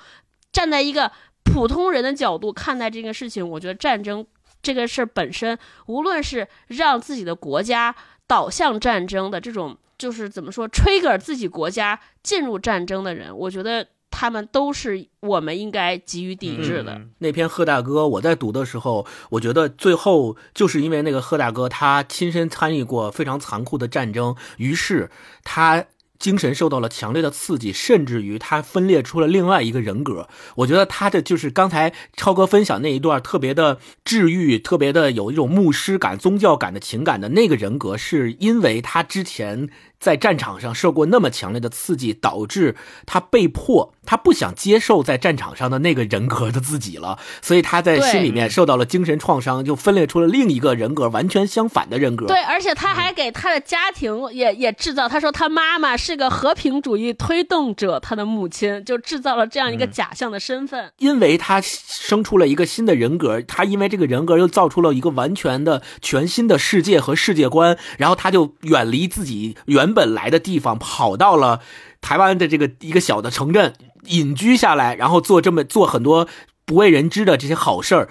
[0.52, 1.10] 站在一个
[1.42, 3.46] 普通人的角度看待这个事情。
[3.46, 4.24] 我觉得战争
[4.62, 7.92] 这个事儿本身，无论是让自己的国家
[8.28, 13.84] 导向战争的这种，就是怎么说，trigger 自己国家进入战争的人，我觉得。
[14.16, 17.00] 他们都是我们应该给予抵制的。
[17.18, 25.10] 那篇贺大哥，我在读的时候，我觉得最后就是因为那个贺大哥他亲身参与过非常残酷的战争，于是
[25.42, 25.86] 他。
[26.16, 30.26] 精神受到了强烈的刺激，甚至于他分裂出了另外一个人格。
[30.54, 39.68] 我觉得他的就是刚才超哥分享那一段特别的治愈，特别的有一种牧师感、宗教感的情感的那个人格，是因为他之前
[40.04, 52.26] 在战场上受过那么强烈的刺激，导致他被迫他不想接受在战场上的那个人格的自己了，所以他在心里面受到了精神创伤，就分裂出了另一个人格，完全相反的人格。
[52.26, 56.14] 对，而且他还给他的家庭也也制造，他说他妈妈是。
[56.14, 71.60] 个和平主义推动者，他的母亲就制造了这样一个假象的身份，因为他生出了一个新的人格，他因为这个人格又造出了一个完全的全新的世界和世界观，然后他就远离自己原本来的地方，跑到了
[72.00, 73.72] 台湾的这个一个小的城镇
[74.06, 76.28] 隐居下来，然后做这么做很多
[76.66, 78.08] 不为人知的这些好事儿。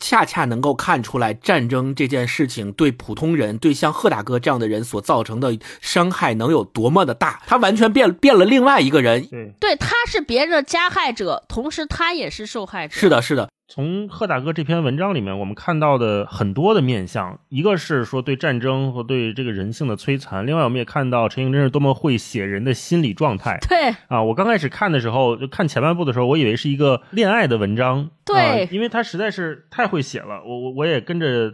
[0.00, 7.42] 恰恰能够看出来，战争这件事情对普通人，对像贺大哥这样的人所造成的伤害能有多么的大？
[7.48, 9.26] 他完全变变了另外一个人。
[9.26, 12.94] 对，对，他是别人的加害者，同时他也是受害者。
[12.94, 13.48] 是的，是的。
[13.70, 23.58] 从贺大哥这篇文章里面，我们看到的很多的面相，一个是说对战争和对这个人性的摧残，另外我们也看到陈颖真是多么会写人的心理状态。
[23.68, 28.08] 对啊，我刚开始看的时候，就看前半部的时候，我以为是一个恋爱的文章。
[28.24, 30.42] 对，因为他实在是太会写了。
[30.46, 31.52] 我我我也跟着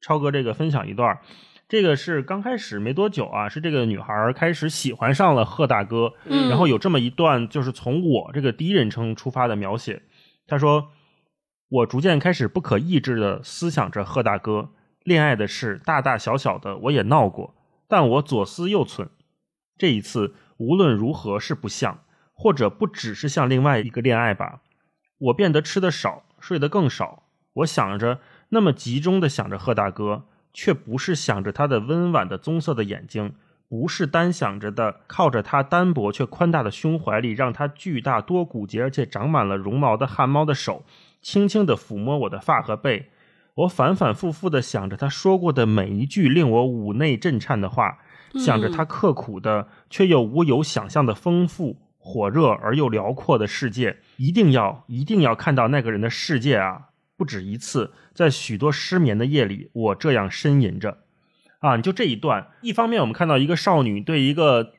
[0.00, 1.16] 超哥这个分享一段，
[1.68, 10.02] 这个是刚开始没多久啊，是这个女孩开始喜欢上了贺大哥，然后有这么一段，就是从我这个第一人称出发的描写，
[10.48, 10.88] 他说。
[11.72, 14.68] 我逐渐开始不可抑制的思想着贺大哥
[15.04, 17.54] 恋爱的事，大大小小的我也闹过，
[17.88, 19.08] 但我左思右忖，
[19.78, 22.00] 这一次无论如何是不像，
[22.34, 24.60] 或者不只是像另外一个恋爱吧。
[25.16, 27.22] 我变得吃的少，睡得更少。
[27.54, 33.34] 我想着那么集中的想着贺大哥，却不是想着他的温婉的棕色的眼睛，
[33.70, 40.84] 不是单想着的靠着他单薄却宽大的胸怀里，让他巨大多骨节而且长满了绒毛的汗毛的手。
[41.22, 43.06] 轻轻地抚摸我的发和背，
[43.54, 47.98] 我反反复复地想着他说过的每一句令我五内震颤的话，
[48.34, 53.98] 想着他刻苦的却又无有想象的丰富、火热而又辽阔的世界。
[54.16, 56.88] 一定要，一定要看到那个人的世界啊！
[57.16, 60.98] 不止一次，在许多失眠的夜里，我这样呻吟着。
[61.60, 64.72] 啊，就这一段，一方面我们看到一个少女对一个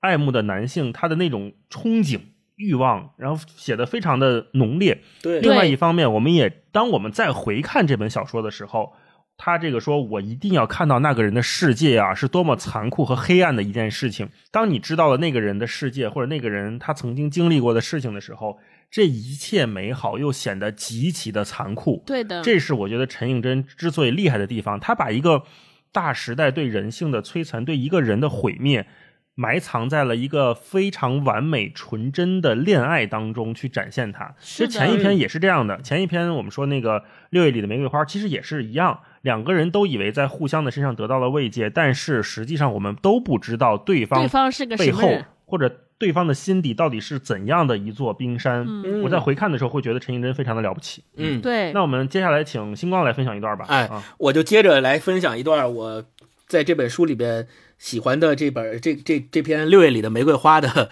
[0.00, 2.20] 爱慕的男性，她的那种憧憬。
[2.60, 5.00] 欲望，然后写的非常的浓烈。
[5.22, 8.92] 对，另外一方面，我们也当我们再回看这本小说的时候，
[9.38, 14.28] 他这个说我一定要看到那个人的世界啊，是多么残酷和黑暗的一件事情。
[14.52, 18.58] 当你知道了那个人的世界，或者那个人他曾经经历过的事情的时候，
[18.90, 22.02] 这一切美好又显得极其的残酷。
[22.06, 25.42] 对的，这是我觉得陈映真之所以厉害的地方，他把一个
[25.90, 28.86] 大时代对人性的摧残，对一个人的毁灭。
[29.34, 34.34] 埋藏在了一个非常完美纯真的恋爱当中去展现它。
[34.40, 45.08] 其实前一篇也是这样的，前一篇我们说那个六月里的玫瑰花，其实也是一样，两个人都以为在互相的身上得到了慰藉，但是实际上我们都不知道对方对方是个背后
[45.46, 48.64] 或者对方的心底到底是怎样的一座冰山。
[48.68, 51.02] 嗯我在回看的时候会觉得陈映真非常的了不起。
[51.16, 53.64] 嗯，对，那我们接下来请星光来分享一段吧。
[53.68, 56.04] 哎啊，我就接着来分享一段我
[56.46, 57.46] 在这本书里边
[57.80, 60.90] 喜欢的这本这这这篇六月里的玫瑰花的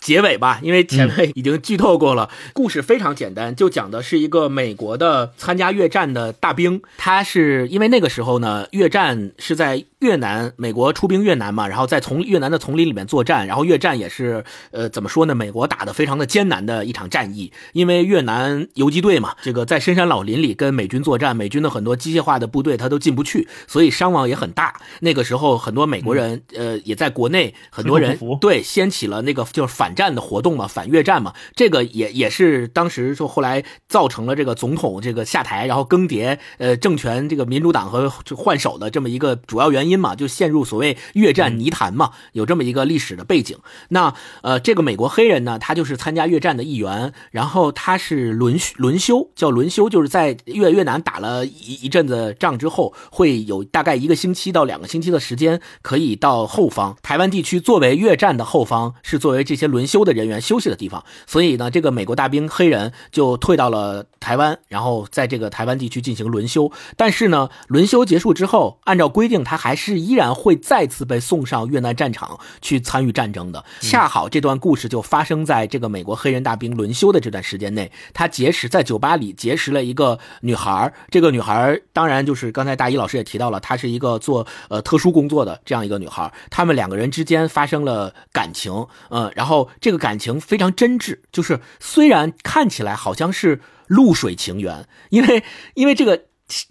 [0.00, 2.28] 结尾吧，因为前面已经剧透过了。
[2.52, 24.80] 故事非常简单，就讲的是一个美国的参加越战的大兵，他是因为那个时候呢，越战是在越南，美国出兵越南嘛，然后在从越南的丛林里面作战，然后越战也是呃怎么说呢，美国打的非常的艰难的一场战役，因为越南游击队嘛，这个在深山老林里跟美军作战，美军的很多机械化的部队他都进不去，所以伤亡也很大。
[25.00, 43.58] 那个时候很多美国人、呃也在国内，很多人对掀起了那个就是反战的活动嘛，反越战嘛，这个也也是当时说后来造成了这个总统这个下台，然后更迭呃政权这个民主党和换手的这么一个主要原因嘛，就陷入所谓越战泥潭嘛，有这么一个历史的背景。
[43.90, 61.04] 那呃这个美国黑人呢，他就是参加越战的一员，然后他是轮轮休，叫轮休，就是在越越南打了一一阵子仗之后，会有大概一个星期到两个星期的时间可以到后方台湾地区作为越战的后方，是作为这些轮休的人员休息的地方。
[61.26, 66.70] 所以呢，这个美国大兵黑人就退到了台湾，然后在这个台湾地区进行轮休。
[66.96, 73.64] 但是呢，轮休结束之后，按照规定，他还是依然会再次被送上越南战场去参与战争的。
[73.80, 80.92] 恰好这段故事就发生在这个美国黑人大兵轮休的这段时间内，他结识在酒吧里结识了一个女孩。
[81.10, 86.32] 这个女孩当然就是刚才大一老师也提到了，她是一个做呃特殊工作的这样一个女孩儿。
[86.50, 95.42] 他们两个人之间发生了感情，嗯，然后这个感情非常真挚，就是虽然看起来好像是露水情缘，因为
[95.74, 96.24] 因为这个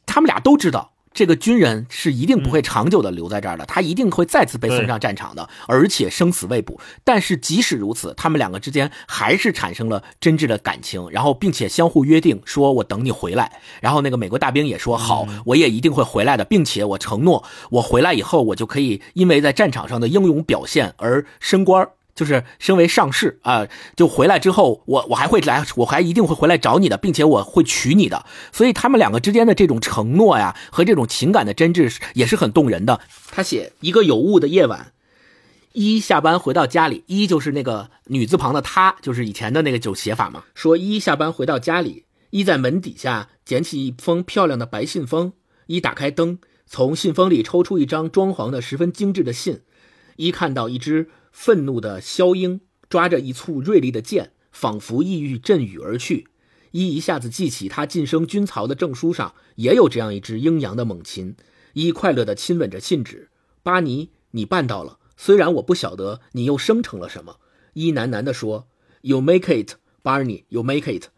[0.05, 0.91] 他们俩都知道。
[1.15, 6.77] 这个军人是一定不会长久的留在这儿的，他一定会再次被送上战场的，而且生死未卜。
[7.05, 28.25] 但是即使如此，他们两个之间还是产生了真挚的感情，然后并且相互约定说：“我等你回来。”然后那个美国大兵也说：“好，我也一定会回来的，并且我承诺，我回来以后，我就可以因为在战场上的英勇表现而升官儿。”就是升为上士啊、就回来之后，我我还会来，我还一定会回来找你的，并且我会娶你的。
[28.53, 33.01] 所以他们两个之间的这种承诺呀，和这种情感的真挚也是很动人的。
[33.31, 34.93] 他写一个有雾的夜晚，
[35.73, 40.45] 一下班回到家里，一就是那个女字旁的她，就是以前的那个就写法嘛。
[40.53, 45.33] 说一下班回到家里，一在门底下捡起一封漂亮的白信封，
[45.67, 49.59] 一打开灯，从信封里抽出一张装潢的十分精致的信，
[50.15, 56.29] 一看到一只愤怒的枭鹰抓着一簇锐利的箭，仿佛意欲振羽而去。
[56.71, 61.35] 一一下子记起他晋升军曹的证书上也有这样一只鹰扬的猛禽。
[61.73, 63.29] 一快乐地亲吻着信纸。
[63.61, 67.35] 巴尼，你办到了，虽然我不晓得你又生成了什么。
[67.73, 68.69] 一喃喃地说
[69.01, 71.09] ：“You make it, Barney, you make it。”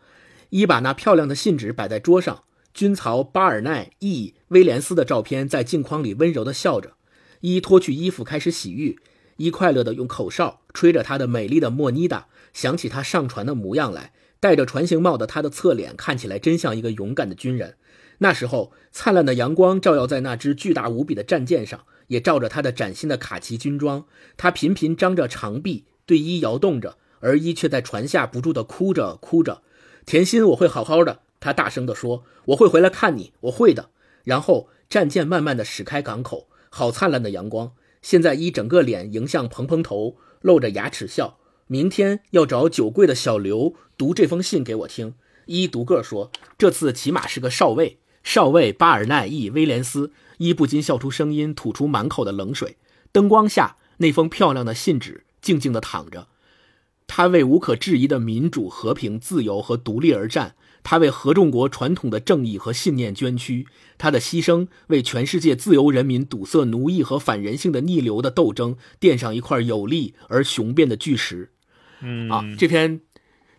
[0.50, 2.44] 一把那漂亮的信纸摆在桌上，
[2.74, 6.96] 军曹巴尔奈 ·E· 威廉斯的照片在镜框里温柔地笑着。
[7.42, 9.00] 一脱去衣服开始洗浴。
[9.38, 14.14] 一快乐地用口哨吹着他的美丽的莫妮达，想起他上船的模样来。
[14.40, 17.76] 戴着船形帽的他的侧脸看起来真像一个勇敢的军人。
[18.20, 24.06] 那时候，灿烂的阳光照耀在那只巨大无比的战舰上，也照着他的崭新的卡其军装。
[24.38, 29.62] 他频频张着长臂，对伊摇动着，而伊却在船下不住地哭着哭着。
[30.06, 31.20] 甜心，我会好好的。
[31.40, 33.90] 他大声地说：“我会回来看你，我会的。”
[34.24, 37.74] 然后战舰慢慢地驶开港口，好灿烂的阳光。
[38.10, 41.40] 现在一整个脸迎向蓬蓬头，露着牙齿笑。
[41.68, 45.16] 明天要找酒柜的小刘读这封信给我听。
[45.46, 52.78] 一独个说：“这次起码是个少尉，少尉巴尔奈伊威廉斯。”一不禁笑出声音，吐出满口的冷水。
[53.12, 56.30] 灯光下，那封漂亮的信纸静静地躺着。
[57.08, 60.56] 他为无可置疑的民主、和平、自由和独立而战。
[60.90, 63.68] 他为合众国传统的正义和信念捐躯。
[63.98, 71.52] 他的牺牲为全世界自由人民堵塞奴役和反人性的逆流的斗争垫上一块有力而雄辩的巨石。
[72.00, 73.02] 嗯啊，这篇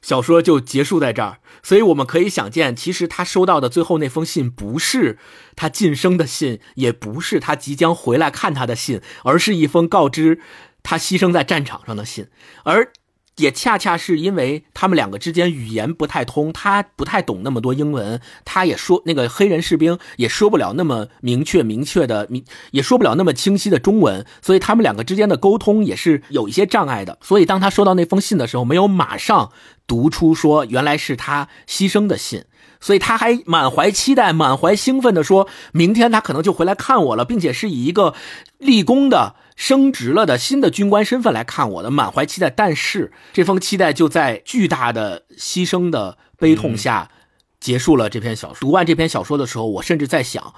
[0.01, 1.41] 小说就结束在这儿。
[1.63, 5.19] 所以我们可以想见，其实他收到的最后那封信不是
[5.55, 10.41] 他晋升的信，也不是他即将回来看他的信，而是一封告知
[10.83, 12.29] 他牺牲在战场上的信。
[12.65, 12.91] 而
[13.39, 27.19] 也恰恰是因为他们两个之间语言不太通，他不太懂那么多英文，他也说那个黑人士兵也说不了那么明确明确的，明也说不了那么清晰的中文，所以他们两个之间的沟通也是有一些障碍的。
[27.23, 29.51] 所以当他收到那封信的时候，没有马上
[29.87, 32.45] 读出说原来是他牺牲的信，
[32.81, 38.15] 所以他还满怀期待、满怀兴奋的说，明天他可能就回来看我了，并且是以一个
[38.59, 42.49] 立功的、升职了的新的军官身份来看我的，满怀期待。
[42.49, 47.11] 但是这封期待就在巨大的牺牲的悲痛下
[47.59, 48.09] 结束了。
[48.09, 50.55] 这篇小说读完这篇小说的时候，我甚至在想，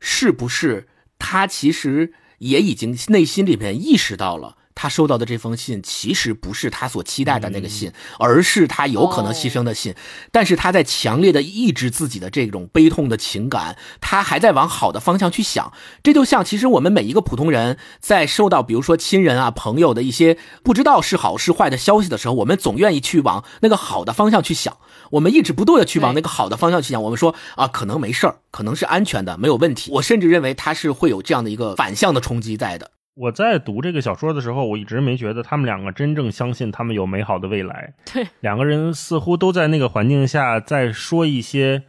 [0.00, 0.88] 是不是
[1.18, 4.56] 他其实也已经内心里面意识到了。
[4.74, 9.94] 他收到的这封信其实不是他所期待的那个信，而是他有可能牺牲的信。
[10.32, 15.72] 但是他在强烈的抑制自己的这种悲痛的情感，他还在往好的方向去想。
[16.02, 24.76] 这就像其实我们每一个普通人在收到比如说亲人啊、朋友的一些不知道是好是坏的消息的时候，我们总愿意去往那个好的方向去想。
[25.10, 27.02] 我们一直不断的去往那个好的方向去想。
[27.02, 29.90] 我们说啊，可能没事儿，可能是安全的，没有问题。
[29.94, 32.92] 我甚至认为他是会有这样的一个反向的冲击在的。
[33.20, 37.92] 我在读这个小说的时候，我一直没觉得他们两个真正相信他们有美好的未来。
[38.10, 41.82] 对，两个人似乎都在那个环境下在说一些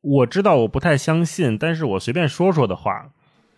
[0.00, 3.10] 我知道我不太相信，但是我随便说说的话。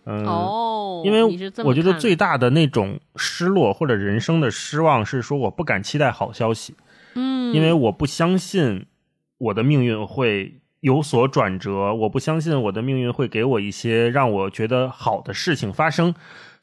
[0.05, 1.23] 嗯，哦，因为
[1.63, 6.75] 我觉得最大的那种失落或者人生的失望是说我不敢期待好消息，
[7.15, 8.85] 嗯，因为我不相信
[9.39, 16.13] 我的命运会有所转折，我不相信我的命运会给我一些让我觉得好的事情发生。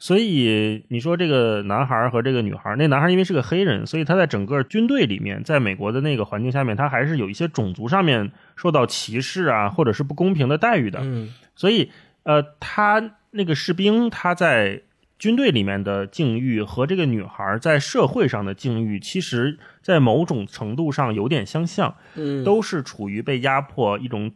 [0.03, 10.99] 所以你说这个男孩和这个女孩，那男孩因为是个黑人，所以他在整个军队里面，在美国的那个环境下面，他还是有一些种族上面受到歧视啊，或者是不公平的待遇的。
[11.05, 11.93] 嗯所以，
[12.25, 14.83] 呃，他那个士兵他在
[15.21, 24.33] 军队里面的境遇和这个女孩在社会上的境遇，其实在某种程度上有点相像，嗯，都是处于被压迫一种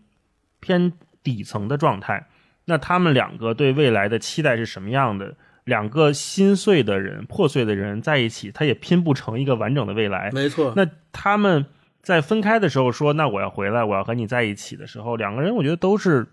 [0.60, 0.92] 偏
[1.24, 2.28] 底层的状态。
[2.66, 5.34] 那他们两个对未来的期待是什么样的？
[5.66, 10.30] 两个心碎的人、破碎的人在一起，他也拼不成一个完整的未来。
[10.32, 10.72] 没错。
[10.76, 11.66] 那他们
[12.02, 16.28] 在分开的时候说：“那我要回来，我要和你在一起”的时候，两个人我觉得都是，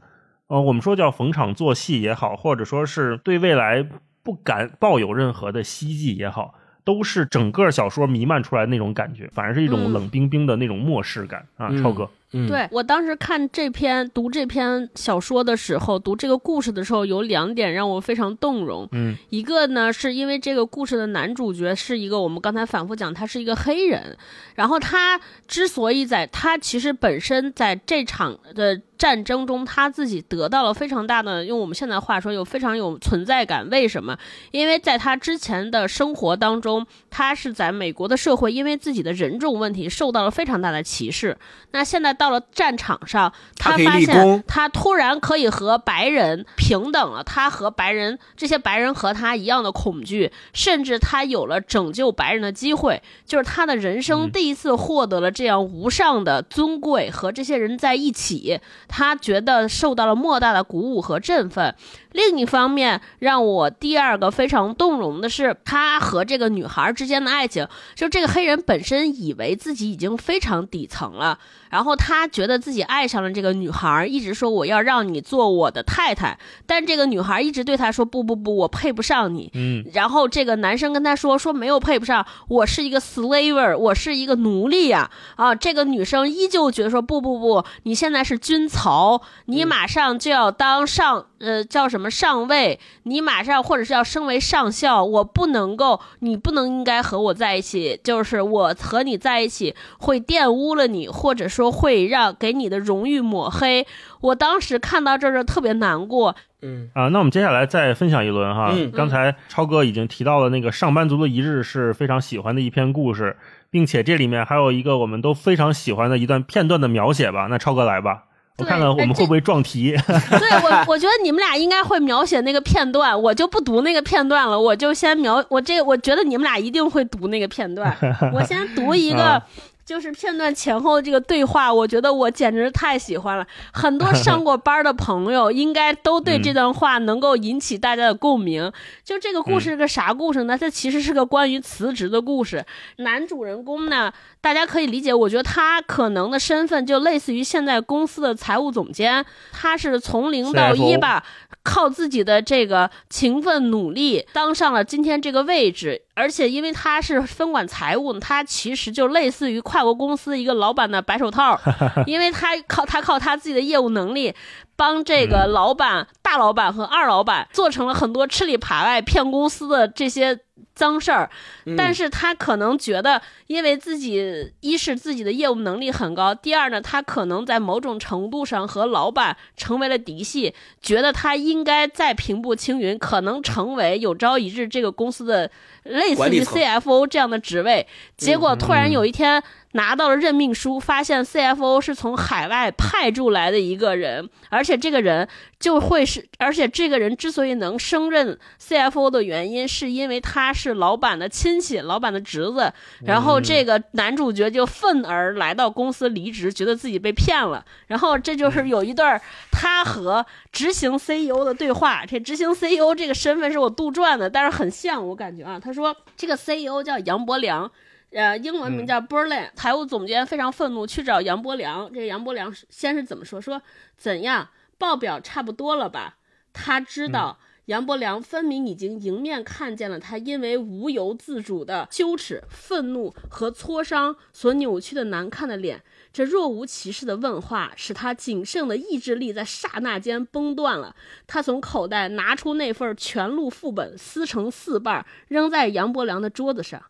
[0.47, 3.83] 呃，我们说叫逢场作戏也好，或者说是对未来
[4.21, 6.53] 不敢抱有任何的希冀也好，
[6.83, 12.07] 都是整个小说弥漫出来那种感觉，反而是一种嗯冷冰冰的那种漠视感啊，嗯超哥。
[12.33, 18.87] 嗯，对我当时看这篇读这篇小说的时候，读这个故事的时候，有两点让我非常动容。
[18.91, 24.17] 嗯一个呢，是因为这个故事的男主角是一个我们刚才反复讲，他是一个黑人，
[24.55, 33.69] 然后他之所以在他其实本身在这场的战争中，他自己得到了非常大的，用我们现在话说，有非常有存在感。
[33.69, 34.17] 为什么？
[34.51, 41.37] 因为在他之前的生活当中，他是在美国的社会，因为自己的人种问题受到了非常大的歧视。
[41.71, 61.75] 那现在到了战场上，他发现他突然可以和白人平等了，他和白人这些白人和他一样的恐惧，甚至他有了拯救白人的机会，就是他的人生第一次获得了这样无上的尊贵，和这些人在一起，他觉得受到了莫大的鼓舞和振奋。
[62.13, 67.67] 另一方面，让我第二个非常动容的是，他和这个女孩之间的爱情。
[67.95, 71.37] 就这个黑人本身以为自己已经非常底层了，
[71.69, 79.51] 然后他觉得自己爱上了这个女孩，一直说我要让你做我的太太，但这个女孩一直对他说不不不，我配不上你。
[79.53, 103.85] 嗯然后这个男生跟他说说没有配不上，我是一个 slaver，我是一个奴隶呀啊这个女生依旧觉得说不不不，你现在是军曹，你马上就要当上呃叫什么上尉，你马上或者是要升为上校，我不能够，你不能应该和我在一起，就是我和你在一起会玷污了你，或者说会让给你的荣誉抹黑。
[104.21, 108.71] 我当时看到这儿就特别难过，嗯啊，那我们接下来再分享一轮哈。
[108.73, 113.35] 嗯刚才超哥已经提到了那个上班族的一日是非常喜欢的一篇故事，
[113.69, 117.47] 并且这里面还有一个我们都非常喜欢的一段片段的描写吧。
[117.49, 118.23] 那超哥来吧，
[118.59, 119.91] 我看看我们会不会撞题。
[120.05, 127.95] 对我， 我觉得你们俩应该会描写那个片段，我就不读那个片段了，我就先描我这，我觉得你们俩一定会读那个片段。
[128.31, 129.41] 我先读一个 啊，
[129.85, 133.45] 就是片段前后这个对话，我觉得我简直太喜欢了。
[133.73, 138.71] 很多上过班的朋友应该都对这段话能够引起大家的共鸣。
[139.03, 140.57] 就这个故事是个啥故事呢？
[140.57, 142.65] 它其实是个关于辞职的故事。
[142.97, 151.23] 男主人公呢，大家可以理解，我觉得他可能的身份就类似于现在公司的财务总监，他是从零到一吧，
[151.61, 161.59] 靠自己的这个勤奋努力当上了今天这个位置，而且因为他是分管财务，他其实就类似于跨国公司一个老板的白手套，
[162.05, 164.33] 因为他靠他靠他自己的业务能力。
[164.75, 170.39] 帮这个老板大大老板和二老板做成了很多吃里扒外骗公司的这些。
[170.75, 171.29] 脏事儿，
[171.77, 185.51] 但是他可能觉得，因为自己一是自己的业务能力很高，第二呢，他可能在某种程度上和老板成为了嫡系，觉得他应该再平步青云，可能成为有朝一日这个公司的
[185.83, 187.85] 类似于 CFO 这样的职位。
[188.17, 189.43] 结果突然有一天
[189.73, 195.27] 拿到了任命书，发现 CFO 是从海外派驻来的一个人，而且这个人
[195.59, 200.73] 就会是，而且这个人之所以能升任 CFO 的原因，是因为他是。
[200.83, 202.73] 老板的亲戚，老板的侄子，
[203.05, 207.63] 然后这个男主角就愤而来到公司离职，觉得自己被骗了。
[207.87, 209.21] 然后这就是有一段
[209.51, 212.05] 他和执行 CEO 的对话。
[212.05, 215.59] 这执行 CEO 这个身份是我杜撰的，但是很像，我感觉啊。
[215.59, 217.71] 他说这个 CEO 叫杨伯良，
[218.13, 219.49] 呃，英文名叫 Berlin。
[219.55, 221.91] 财务总监非常愤怒，去找杨伯良。
[221.91, 223.41] 这个杨伯良先是怎么说？
[223.41, 223.61] 说
[223.97, 224.49] 怎样？
[224.77, 226.17] 报表差不多了吧？
[226.53, 227.39] 他知道。
[227.67, 235.81] 杨伯良分明已经迎面看见了他因为无由自主的羞耻、愤怒和挫伤所扭曲的难看的脸。
[236.11, 240.93] 这若无其事的问话使他仅剩的意志力在刹那间崩断了。
[241.25, 246.83] 他从口袋拿出那份全录副本，撕成四瓣，扔在杨伯良的桌子上。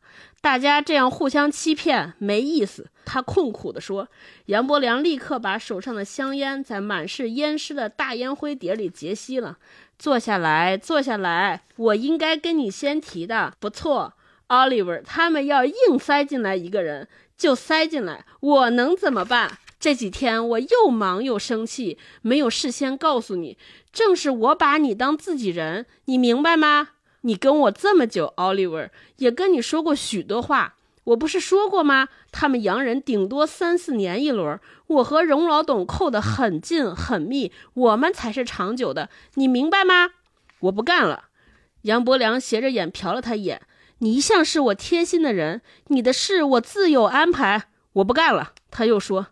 [0.43, 4.09] 大家这样互相欺骗没意思，他痛苦地说。
[4.47, 9.57] 杨伯良立刻把手上的香烟在满是烟湿的大烟灰碟里截熄了。
[9.97, 11.61] 坐下来，坐下来。
[11.77, 14.15] 我应该跟你先提的，不错
[14.49, 15.01] ，Oliver。
[15.01, 18.25] 他们要硬塞进来一个人，就塞进来。
[18.41, 19.59] 我能怎么办？
[19.79, 23.57] 这几天我又忙又生气，没有事先告诉你。
[23.93, 26.89] 正是我把你当自己人，你明白吗？
[27.25, 30.75] 你跟我这么久，Oliver，也跟你说过许多话。
[31.05, 32.07] 我不是说过吗？
[32.31, 34.57] 他们洋人顶多三四年一轮，
[34.87, 40.11] 我和荣老董扣得很近很密，我们才是长久的，你明白吗？
[40.61, 41.25] 我不干了。
[41.81, 43.61] 杨伯良斜着眼瞟了他一眼。
[43.99, 47.67] 你一向是我贴心的人，你的事我自有安排。
[47.93, 48.53] 我不干了。
[48.71, 49.27] 他又说：“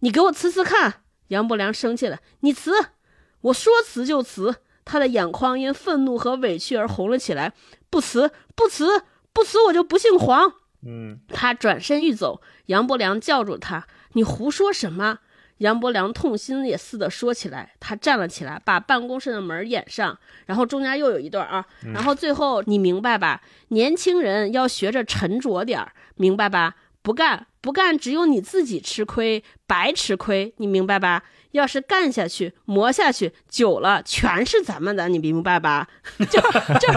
[0.00, 2.72] 你给我辞辞看。”杨伯良生气了：“你辞？
[3.42, 4.56] 我说辞就辞。”
[4.88, 7.52] 他的眼眶因愤怒和委屈而红了起来。
[7.90, 9.02] 不辞，不辞，
[9.34, 10.54] 不辞，我就不姓黄。
[10.86, 15.18] 嗯，他转身欲走，杨伯良叫住他：“你胡说什么？”
[15.58, 17.74] 杨伯良痛心也似的说起来。
[17.80, 23.42] 他站了起来，把办公室的门掩上，然后中间又有一段啊，然后最后你明白吧？
[23.68, 26.76] 年轻人要学着沉着点儿，明白吧？
[27.02, 31.22] 不干不干，只有你自己吃亏，白吃亏，你明白吧？
[31.52, 35.88] 要是干下去，磨下去，久了全是咱们的，你明白吧？
[36.18, 36.92] 就就，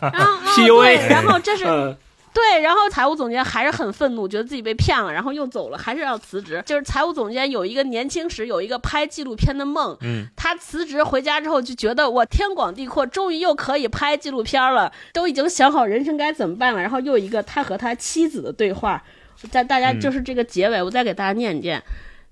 [0.00, 1.64] 然后对，然后这是。
[2.36, 6.62] 对，然后财务总监还是很愤怒，觉得自己被骗了，然后又走了，还是要辞职。
[6.66, 16.80] 就是财务总监有一个年轻时有一个拍纪录片的梦，嗯，他辞职回家之后就觉得我天广地阔，终于又可以拍纪录片了，都已经想好人生该怎么办了。
[16.82, 19.02] 然后又一个他和他妻子的对话，
[19.50, 21.82] 在大家就是这个结尾，我再给大家念一念，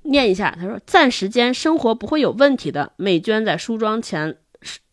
[0.02, 0.56] 念一下。
[0.58, 4.36] 他说：“暂时间生活不会有问题的。”美娟在梳妆前。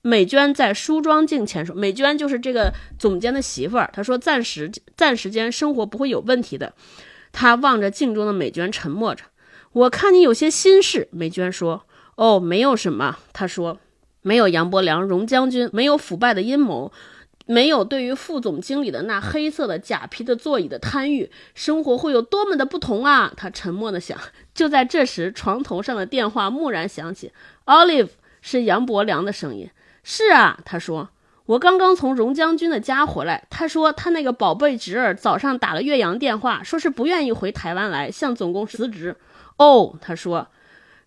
[0.01, 6.73] 美娟在梳妆镜前说：“美娟就是这个总监的媳妇儿。”她说：“暂时暂时间生活不会有问题的。”
[7.31, 9.23] 他望着镜中的美娟，沉默着。
[9.71, 11.07] 我看你有些心事。
[11.11, 11.85] 美娟说
[12.17, 13.79] ：“哦，没有什么。”他说
[14.21, 16.91] ：“没有杨伯良、荣将军，没有腐败的阴谋，
[17.51, 24.17] 没有对于副总经理的那黑色的假皮的座椅的贪欲，生活会有多么的不同啊！”他沉默地想。
[24.53, 27.33] 就在这时，床头上的电话蓦然响起
[27.65, 29.69] ，Olive 是杨伯良的声音。
[30.01, 31.09] 是啊，他说，
[31.47, 33.45] 我刚刚从荣将军的家回来。
[33.49, 39.17] 他说他那个宝贝侄儿早上打了岳阳电话，说是不愿意回台湾来，向总公司辞职。
[39.57, 40.47] 哦，他说，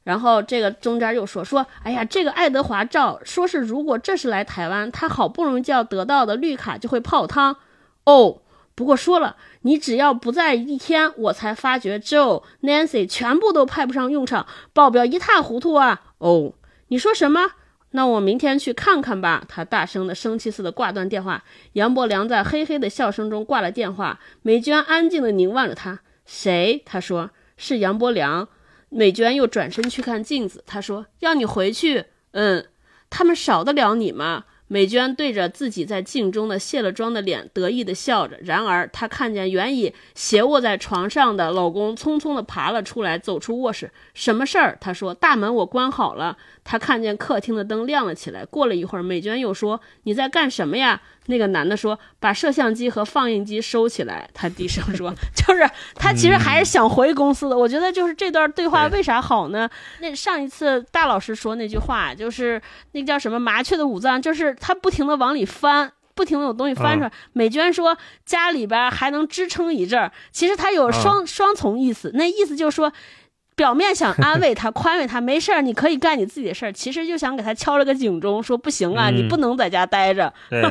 [0.05, 7.57] 然后这个中间又说说，哎呀，这个爱德华赵说是如果这是来台湾，他好不容易就要得到的绿卡就会泡汤。
[8.05, 8.43] 哦，
[8.75, 16.03] 不过说了，你只要不在一天，我才发觉 Joe、Nancy 全部都派不上用场，报表一塌糊涂啊。
[16.19, 16.53] 哦，
[16.89, 17.53] 你说什么？
[17.93, 19.45] 那我明天去看看吧。
[19.49, 21.45] 他大声的、生气似的挂断电话。
[21.75, 24.19] 杨伯良在嘿嘿的笑声中挂了电话。
[24.43, 26.01] 美娟安静的凝望着他。
[26.27, 26.83] 谁？
[26.85, 28.49] 他说是杨伯良。
[28.95, 30.63] 美娟又转身去看镜子。
[30.67, 32.07] 她说要你回去。
[32.31, 32.67] 嗯，
[33.11, 34.45] 他们少得了你吗？
[34.75, 38.37] 美娟对着自己在镜中的卸了妆的脸得意的笑着。
[38.43, 43.89] 然而，她看见原已斜卧在床上的老公匆匆的爬了出来，走出卧室。
[44.15, 44.77] 什么事儿？
[44.81, 48.45] 她说：“大门我关好了。”她看见客厅的灯亮了起来。
[48.45, 57.57] 过了一会儿，美娟又说：“你在干什么呀？”那个男的说：“把摄像机和放映机收起来。”他低声说：“就是他其实还是想回公司的。
[57.57, 59.71] 我觉得就是这段对话为啥好呢？
[60.01, 62.61] 那上一次大老师说那句话，就是
[62.93, 65.93] 那个叫什么麻雀的五脏，就是他不停的往里翻。
[66.17, 72.93] 不停的有东西翻出来，美娟说家里边还能支撑一阵儿，其实他有双、双重意思，那意思就是说，
[73.57, 79.17] 表面想安慰他、 宽慰他，没事儿，你可以干你自己的事儿，其实就想给他敲了个警钟，说不行啊，嗯。
[79.17, 80.63] 你不能在家待着， 对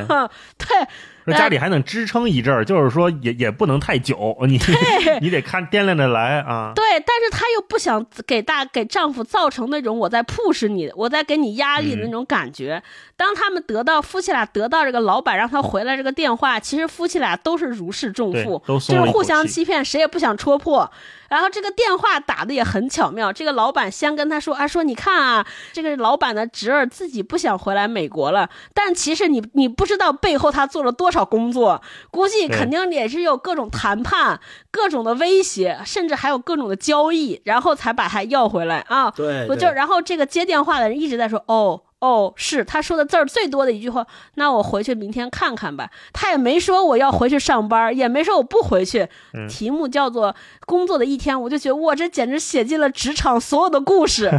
[1.32, 4.60] 家里还能支撑一阵儿，就是说也也不能太久，你
[5.22, 6.72] 你得看掂量着来啊。
[6.74, 12.82] 对，但是她又不想给大给丈夫造成那种我在 push 你，我在给你压力的那种感觉。
[13.16, 20.90] 当他们得到夫妻俩得到这个老板让他回来这个电话，其实夫妻俩都是如释重负，都就是互相欺骗，谁也不想戳破。
[21.34, 31.82] 然后这个电话打的也很巧妙，这个老板先跟他说啊，说你看啊，这个老板的侄儿自己不想回来美国了，但其实你你不知道背后他做了多少工作，
[32.12, 34.38] 估计肯定也是有各种谈判、
[34.70, 39.10] 各种的威胁，甚至还有各种的交易，然后才把他要回来啊。
[39.10, 41.80] 对我就然后这个接电话的人一直在说哦。
[42.04, 44.06] 哦，是他说的字儿最多的一句话。
[44.34, 45.88] 那我回去明天看看吧。
[46.12, 49.08] 他也没说我要回去上班，也没说我不回去。
[49.32, 50.34] 嗯题目叫做
[50.66, 54.30] “工作的一天”，我就觉得哇，这简直写进了职场所有的故事，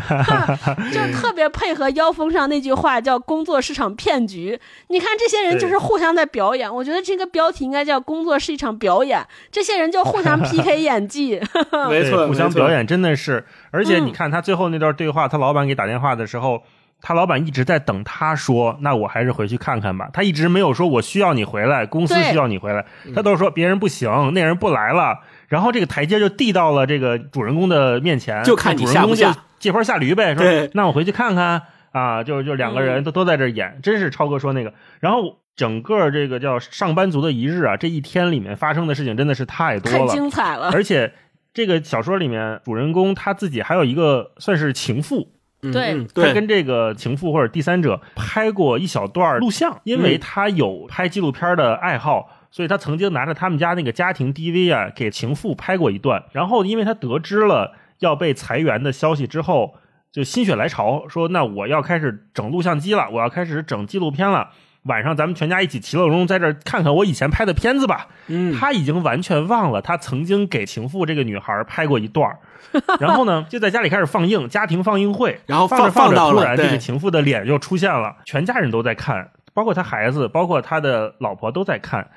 [0.94, 4.60] 就特别配合腰封上那句话叫“工作是场骗局”。
[4.90, 11.42] 你看这些人就是互相在表演，我觉得这个标题应该叫“工作是一场表演”，这些人就互相 PK 演技。
[11.90, 16.62] 没错，互相表演真的是，而且嗯你看他最后那段对话，他老板给打电话的时候，
[17.06, 20.10] 他老板一直在等他说，那我还是回去看看吧。
[20.12, 23.14] 他一直没有说我需要你回来，公司需要你回来，嗯。
[23.14, 29.44] 他都是说别人不行，那人不来了，然后这个台阶就递到了这个主人公的面前，就看你主人公下不下。
[29.60, 30.62] 借坡下驴呗，对。
[30.62, 33.04] 说那我回去看看啊，就就两个人嗯。
[33.04, 35.38] 都都在这儿演，真是超哥说那个，然后。
[35.58, 41.14] 整个这个叫上班族的一日啊，这一天里面发生的事情真的是太多太了，精彩了，而且
[41.54, 45.35] 这个小说里面主人公他自己还有一个算是情妇，嗯
[45.72, 52.30] 对他跟这个情妇或者第三者拍过一小段录像，因为他有拍纪录片的爱好。
[52.52, 56.24] 所以他曾经拿着他们家那个家庭 DV 啊，给情妇拍过一段。
[56.32, 59.76] 然后，因为他得知了要被裁员的消息之后，
[60.10, 64.52] 就心血来潮，说：“那我要开始整录像机了，我要开始整纪录片了。
[64.86, 72.40] 晚上咱们全家一起其乐融融，在这儿看看我以前拍的片子吧。”嗯，他已经完全忘了他曾经给情妇这个女孩拍过一段儿
[73.00, 82.10] 然后呢，就在家里开始放映家庭放映会，然后放着放着，突然这个情妇的脸就出现了，全家人都在看，包括他孩子，包括他的老婆都在看。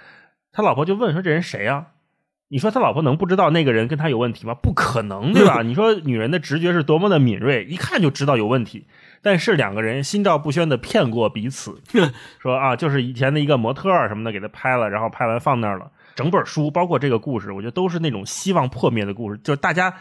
[0.51, 1.89] 他老婆就问说：“这人谁呀、
[2.49, 4.55] 你说他老婆能不知道那个人跟他有问题吗？
[4.55, 5.63] 不可能，对吧？
[5.63, 8.87] 你说女人的直觉是多么的敏锐，一看就知道有问题。
[9.23, 11.81] 但是两个人心照不宣的骗过彼此，
[12.39, 15.91] 说啊，就是以前的一个模特儿什么的给他拍了，然后拍完放那儿了。
[16.15, 19.95] 整本书包括这个故事，我觉得都是那种希望破灭的故事，就是大家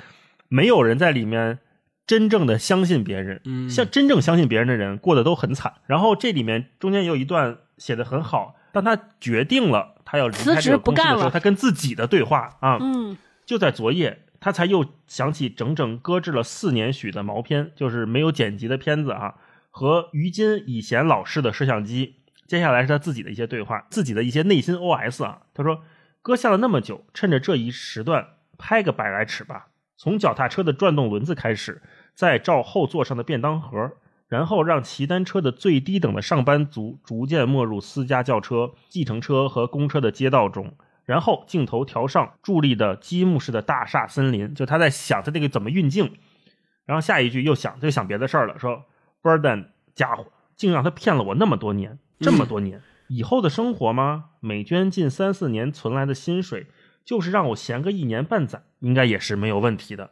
[0.48, 1.60] 没有人在里面
[2.08, 5.74] 真正的相信别人，嗯像真正相信别人的人过得都很惨。
[5.86, 19.36] 然后这里面中间也有一段写的很好，当他决定了他要离辞职开这个不干了公司的时候，他跟自己的对话啊，嗯，就在昨夜，他才又想起整整搁置了四年许的毛片，就是没有剪辑的片子啊，
[19.70, 22.16] 和于金以前老式的摄像机。
[22.48, 25.42] 接下来是他自己的一些对话，自己的一些内心 OS 啊。
[25.54, 25.82] 他说
[26.24, 28.26] ：“搁下了那么久，趁着这一时段
[28.58, 29.68] 拍个百来尺吧。
[29.98, 31.82] 从脚踏车的转动轮子开始，
[32.14, 33.92] 再照后座上的便当盒，
[34.30, 40.74] 然后让骑单车的最低等的上班族逐渐没入私家轿车、计程车和公车的街道中。
[41.08, 46.14] 然后镜头调上伫立的积木式的大厦森林，就他在想他这个怎么运镜。
[46.86, 48.86] 然后下一句又想就想别的事儿了，说
[49.24, 54.26] Burden 家伙竟让他骗了我那么多年，这么多年、以后的生活吗？
[54.42, 56.68] 美娟近三四年存来的薪水，
[57.06, 60.12] 就是让我闲个一年半载，应该也是没有问题的。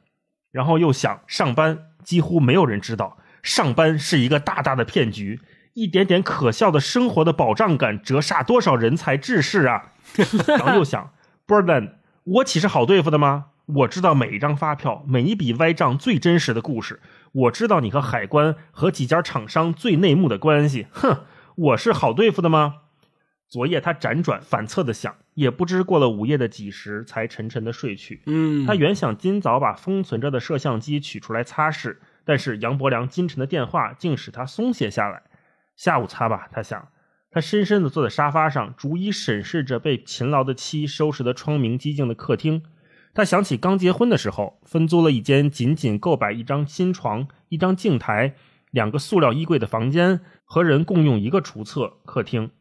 [0.52, 5.42] 然后又想上班，几乎没有人知道上班是一个大大的骗局，
[5.76, 9.92] 一点点可笑的生活的保障感折煞多少人才志士啊！
[10.48, 11.12] 然后又想
[11.46, 13.48] Burden，我岂是好对付的吗？
[13.66, 17.02] 我知道每一张发票、每一笔歪账最真实的故事，
[17.34, 20.88] 我知道你和海关和几家厂商最内幕的关系。
[20.92, 21.24] 哼，
[21.56, 22.76] 我是好对付的吗？
[23.50, 28.24] 昨夜他辗转反侧的想，也不知过了午夜的几时，才沉沉的睡去。
[28.28, 35.24] 嗯，他原想今早把封存着的摄像机取出来擦拭，但是杨伯良今晨的电话竟使他松懈下来。
[35.76, 36.88] 下午擦吧，他想。
[37.32, 42.64] 他深深地坐在沙发上，逐一审视着被勤劳的妻收拾得窗明几净的客厅。
[43.14, 48.36] 他想起刚结婚的时候，分租了一间仅仅够摆一张新床、一张镜台、
[48.72, 52.52] 两个塑料衣柜的房间，和人共用一个厨厕、客厅。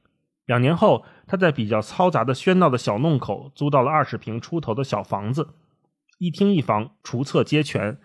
[0.46, 5.50] 两年后，他在比较嘈杂的喧闹的小弄口租到了二十平出头的小房子，
[6.18, 7.96] 一厅一房，厨厕皆全。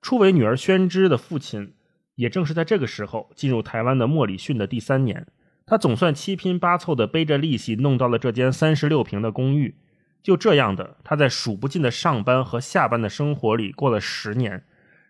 [0.00, 1.74] 初为女儿宣之的父亲，
[2.14, 5.26] 也正是在这个时候进入台湾的莫里逊的第三年。
[5.64, 9.76] 他总算七拼八凑的背着利息弄到了这间三十六平的公寓。
[10.22, 14.64] 就这样的，他在数不尽的上班和下班的生活里过了十年。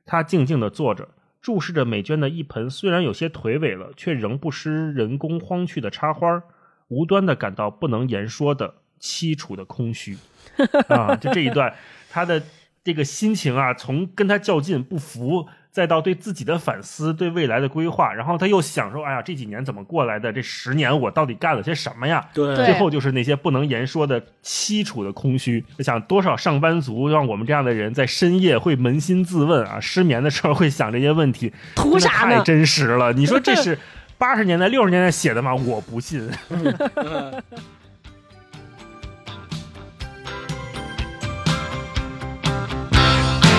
[0.07, 1.09] 他静静地坐着，
[1.41, 6.43] 注视着美娟的一盆虽然有些颓萎了，却仍不失人工荒趣的插花，
[6.89, 10.17] 无端的感到不能言说的凄楚的空虚。
[10.89, 11.75] 啊，就这一段，
[12.11, 12.43] 他的
[12.85, 15.49] 这个心情啊，从跟他较劲不服。
[15.73, 20.31] 再到对自己的反思，对未来的规划，然后他又想说：“哎呀，这几年怎么过来的？
[20.31, 25.65] 这十年我到底干了些什么呀？”对，最后就是那些不能言说的凄楚的空虚。
[25.79, 33.15] 我想，多少上班族像我们这样的人在深夜会扪心自问啊，失眠的时候会想这些问题， 图啥太真实了。
[33.15, 33.79] 你说这是
[34.19, 35.55] 八十年代、六十年代写的吗？
[35.55, 36.31] 我不信。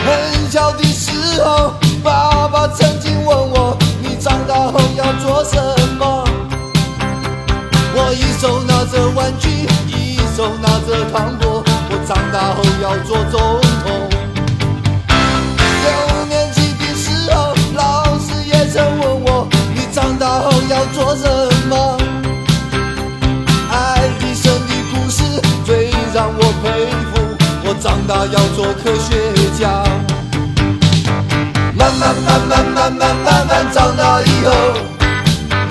[0.05, 5.55] 很小的时候，爸爸曾经问我：“你长大后要做什
[5.97, 6.25] 么？”
[7.95, 9.49] 我一手拿着玩具，
[9.87, 11.63] 一手拿着糖果。
[11.89, 14.09] 我长大后要做总统。
[15.83, 21.25] 六年级的时候，老师也曾问我：“你长大后要做什
[21.69, 21.97] 么？”
[23.71, 25.23] 爱迪生的故事
[25.65, 27.21] 最让我佩服。
[27.65, 29.83] 我长大要做科学家。
[31.76, 34.51] 慢慢慢慢慢慢慢慢长大以后，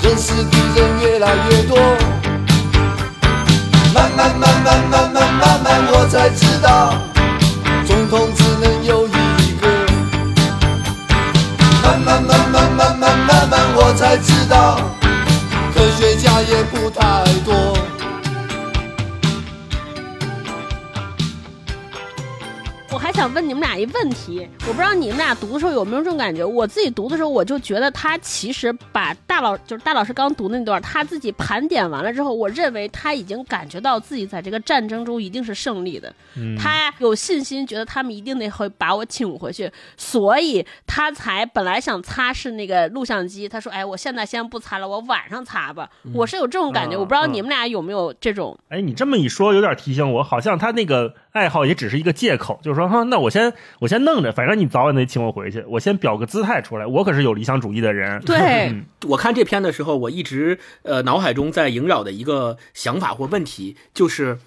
[0.03, 1.78] 认识的人越来越多。
[3.94, 6.94] 慢慢慢慢慢慢慢慢，我才知道，
[7.86, 9.12] 总统只能有一
[9.61, 9.68] 个。
[11.82, 14.80] 慢慢慢慢慢慢慢慢，我才知道，
[15.72, 17.81] 科学家也不太多。
[23.22, 26.44] 想问你们俩一问题，我不知道你们俩读的时候有没有这种感觉？
[26.44, 36.12] 我自己读的时候，我就觉得他其实把大老就是大老师刚读那段，他自己盘点完了之后，我认为他已经感觉到自己在这个战争中一定是胜利的，
[36.58, 45.88] 他有信心，觉得他们一定得会把我请回去，所以他才本来想擦拭那个录像机，他说：“哎，我现在先不擦了，我晚上擦吧。
[46.12, 48.58] 我是有这种感觉，嗯我不知道嗯你们俩有没有这种。
[48.68, 58.18] 哎，你这么一说，有点提醒我，好像他那个爱好也只是一个借口，就是说，哈，那我先我先弄着，反正你早晚得请我回去，我先表个姿态出来，我可是有理想主义的人。
[58.22, 58.38] 对
[58.72, 64.38] 嗯我看这篇的时候，我一直呃脑海中在萦绕的一个想法或问题，就是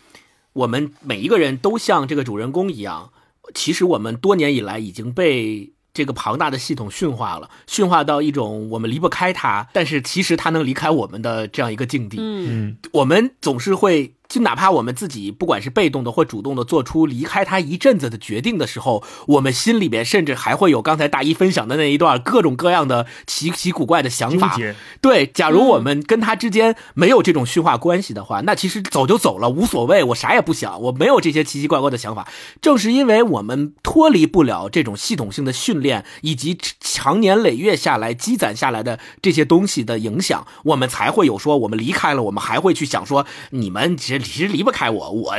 [0.53, 3.11] 我们每一个人都像这个主人公一样，
[3.53, 12.17] 其实我们多年以来已经被这个庞大的系统驯化了，驯化到一种我们离不开它，但是其实它能离开我们的这样一个境地。
[12.19, 24.59] 嗯，嗯我们总是会，就哪怕我们自己不管是被动的或主动的做出离开他一阵子的决定的时候，我们心里边甚至还会有刚才大一分享的那一段各种各样的奇奇古怪的想法。
[24.99, 32.27] 对，假如嗯我们跟他之间没有这种驯化关系的话，那其实走就走了，无所谓，我啥也不想，我没有这些奇奇怪怪的想法。
[32.59, 45.35] 正是因为我们脱离不了这种系统性的训练，以及长年累月下来积攒下来的这些东西的影响，我们才会有说，我们离开了，我们还会去想说，你们其实其实离不开我，我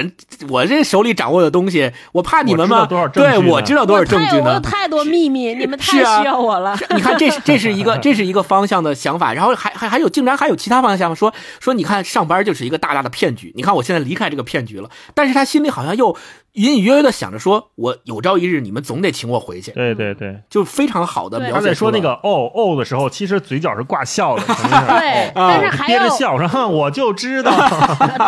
[0.48, 2.86] 我这手里掌握的东西，我怕你们吗？
[3.12, 4.86] 对，我知道多少证据呢我太有？
[4.86, 6.78] 太多秘密，你们太是啊需要我了。
[6.94, 16.16] 你看，这是这是一个 这是一个方向的想法，然后还还还有竟然还有其他方向想法，说说你看上班就是一个大大的骗局，你看我现在离开这个骗局了，但是他心里好像又
[16.56, 20.40] 隐隐约约的想着说，我有朝一日你们总得请我回去，对对对。
[20.50, 24.42] 就非常好的描写他在说那个哦哦的时候，其实嘴角是挂笑的，
[24.98, 27.52] 对，哦但是还有憋着笑，然后 我就知道，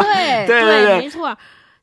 [0.03, 1.37] 对 对对对没错。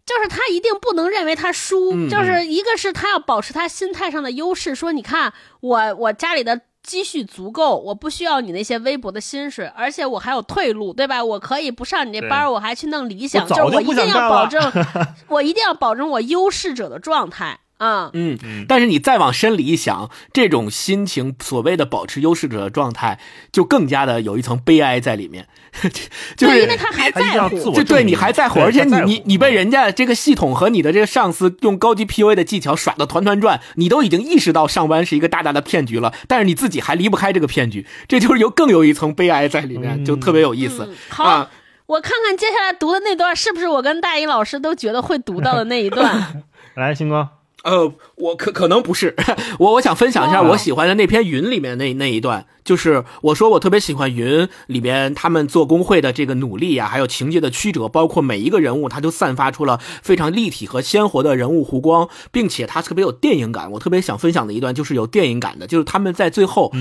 [0.05, 11.23] 就是他一定不能认为他输，嗯就是一个是他要保持他心态上的优势，说你看我我家里的积蓄足够，我不需要你那些微薄的薪水，而且我还有退路，对吧？
[11.23, 14.61] 我可以不上你那班我还去弄理想，就是我一定要保证，
[15.27, 17.59] 我一定要保证我优势者的状态啊。
[17.77, 23.19] 嗯嗯，但是你再往深里一想，这种心情所谓的保持优势者的状态，
[23.51, 25.47] 就更加的有一层悲哀在里面，
[26.37, 26.77] 就对，因为是。
[26.77, 40.95] 他还在乎就对你还在乎，而且你你你被人家这个系统和你的这个上司用高级 PUA 的技巧耍的团团转，你都已经意识到上班是一个大大的骗局了，但是你自己还离不开这个骗局，这就是有更有一层悲哀在里面，嗯就特别有意思嗯。
[41.09, 41.49] 好啊。
[41.87, 46.43] 我看看接下来读的那段是不是我跟大一老师都觉得会读到的那一段？
[46.73, 47.29] 来，星光，
[47.65, 49.15] 呃，我可可能不是，
[49.57, 63.71] 我我想分享一下我喜欢的那篇云里面那那一段，就是我说我特别喜欢云里边他们做工会的这个努力啊，还有情节的曲折，包括每一个人物，他都散发出了非常立体和鲜活的人物弧光，并且他特别有电影感。
[63.71, 66.71] 我特别想分享的一段就是有电影感的，就是他们在最后，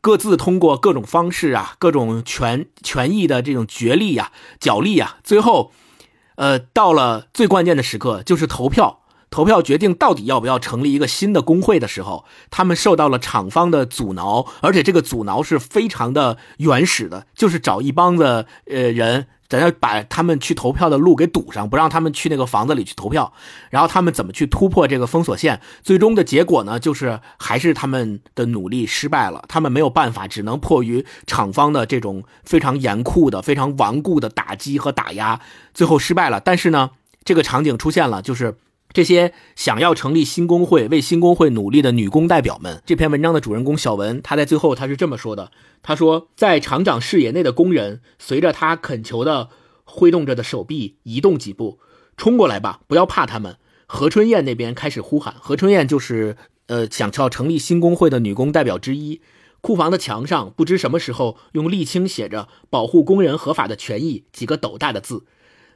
[0.00, 5.72] 各自通过各种方式啊，各种权权益的这种角力呀、角力呀，最后，
[6.36, 8.96] 呃，到了最关键的时刻，就是投票。
[9.30, 23.32] 投票决定到底要不要成立一个新的工会的时候，他们受到了厂方的阻挠，而且这个阻挠是非常的原始的，就是找一帮子呃人在那把他们去投票的路给堵上，不让他们去那个房子里去投票。
[23.70, 25.60] 然后他们怎么去突破这个封锁线？
[25.82, 35.40] 最终的结果呢，就是还是他们的努力失败了，他们没有办法，只能迫于厂方的这种非常严酷的、非常顽固的打击和打压，
[35.72, 36.40] 最后失败了。
[36.40, 36.90] 但是呢，
[37.24, 38.56] 这个场景出现了，就是。
[38.92, 49.48] 这些想要成立新工会、为新工会努力的女工代表们，这篇文章的主人公小文，他在最后他是这么说的：“他说，在厂长视野内的工人，随着他恳求的
[49.84, 51.78] 挥动着的手臂移动几步，
[52.16, 56.36] 冲过来吧，不要怕他们。”何春燕那边开始呼喊，何春燕就是
[56.66, 59.20] 呃想要成立新工会的女工代表之一。
[59.60, 65.26] 库房的墙上不知什么时候用沥青写着“保护工人合法的权益”几个斗大的字。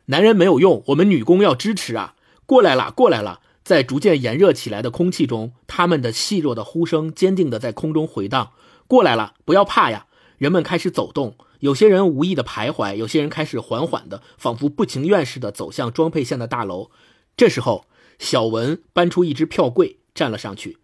[0.06, 2.14] 男人没有用，我们女工要支持啊！
[2.46, 3.40] 过来了，过来了！
[3.62, 8.52] 在逐渐炎热起来的空气中，他们的细弱的呼声坚定地在空中回荡。
[8.86, 10.06] 过来了，不要怕呀！
[10.36, 16.90] 人们开始走动，有些人无意的徘徊，有些人开始缓缓的，仿佛不情愿似的走向装配线的大楼。
[17.36, 17.86] 这时候，
[18.18, 20.76] 小文搬出一只票柜，站了上去。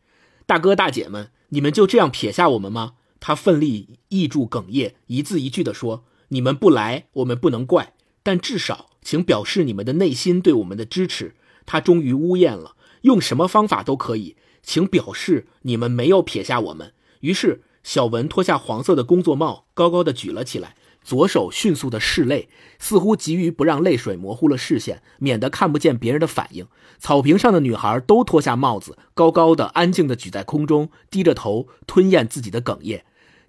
[0.46, 2.94] 大哥大姐们，你们就这样撇下我们吗？
[3.20, 7.92] 他奋力抑住哽咽，一字一句地说：“你们不来，我们不能怪，
[8.22, 11.34] 但至少请表示你们的内心对我们的支持。”
[11.70, 16.92] 他终于呜咽了，用什么方法都可以，请表示你们没有撇下我们。
[17.20, 22.48] 于是，小文脱下黄色的工作帽，高高的举了起来，左手迅速的拭泪，
[22.80, 26.66] 似乎急于不让泪水模糊了视线，免得看不见别人的反应。
[26.98, 33.04] 草坪上的女孩都脱下帽子，高高的、安静的举在空中，低着头吞咽自己的哽咽。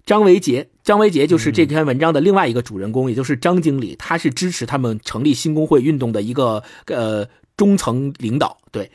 [0.06, 7.26] 张维杰，张维杰就是这篇文章的另外一个主人公，也就是张经理，他是支持他们成立新工会运动的一个呃。
[7.56, 8.90] 中层领导对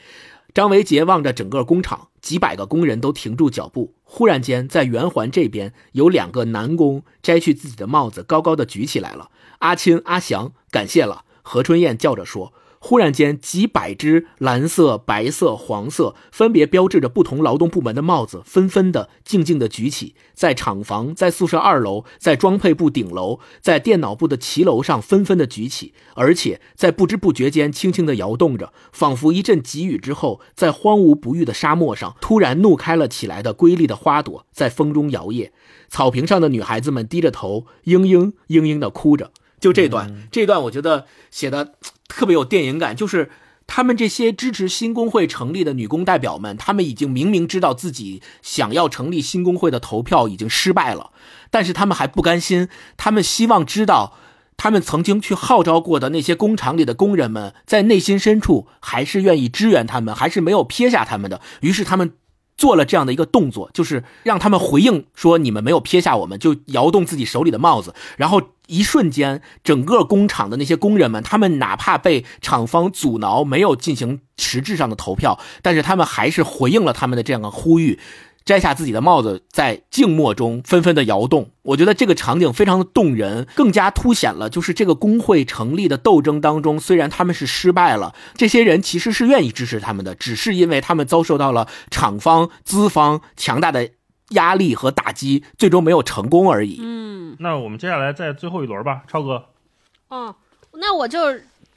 [0.53, 3.93] 张维杰望着整个工厂，几百个工人都停住脚步。
[4.03, 9.29] 忽然间，在圆环这边有两个男工摘去自己的帽子，高高的举起来了。
[9.59, 11.25] 阿青、阿祥，感谢了。
[11.43, 12.53] 何春燕叫着说。
[12.87, 35.49] 忽然间，几百只蓝色、白色、黄色，分别标志着不同劳动部门的帽子，纷纷的、静静的举起，在厂房、在宿舍二楼、在装配部顶楼、在电脑部的骑楼上纷纷的举起，而且在不知不觉间轻轻的摇动着，仿佛一阵急雨之后，在荒芜不育的沙漠上突然怒开了起来的瑰丽的花朵，在风中摇曳。
[35.89, 39.31] 草坪上的女孩子们低着头，嘤嘤嘤嘤的哭着。
[39.59, 41.73] 就这段，这段我觉得写的
[42.07, 43.31] 特别有电影感，就是
[43.65, 51.11] 他们这些支持新工会成立的女工代表们，他们已经明明知道自己想要成立新工会的投票已经失败了，
[51.49, 54.17] 但是他们还不甘心，他们希望知道，
[54.55, 61.41] 他们曾经去号召过的那些工厂里的工人们，在内心深处还是愿意支援他们，还是没有撇下他们的。
[61.61, 62.13] 于是他们。
[62.57, 77.99] 做了这样的一个动作，就是让他们回应说：“你们没有撇下我们。”就摇动自己手里的帽子，然后一瞬间，整个工厂的那些工人们，他们哪怕被厂方阻挠，没有进行实质上的投票，但是他们还是回应了他们的这样的呼吁。
[78.47, 81.51] 摘下自己的帽子，在静默中纷纷的摇动。
[81.63, 93.89] 我觉得这个场景非常的动人，更加凸显了就是这个工会成立的斗争当中，虽然他们是失败了，这些人其实是愿意支持他们的，只是因为他们遭受到了厂方、资方强大的
[94.29, 96.79] 压力和打击，最终没有成功而已。
[96.81, 99.43] 嗯，那我们接下来在最后一轮吧，超哥。
[100.07, 100.33] 哦，
[100.71, 101.19] 那我就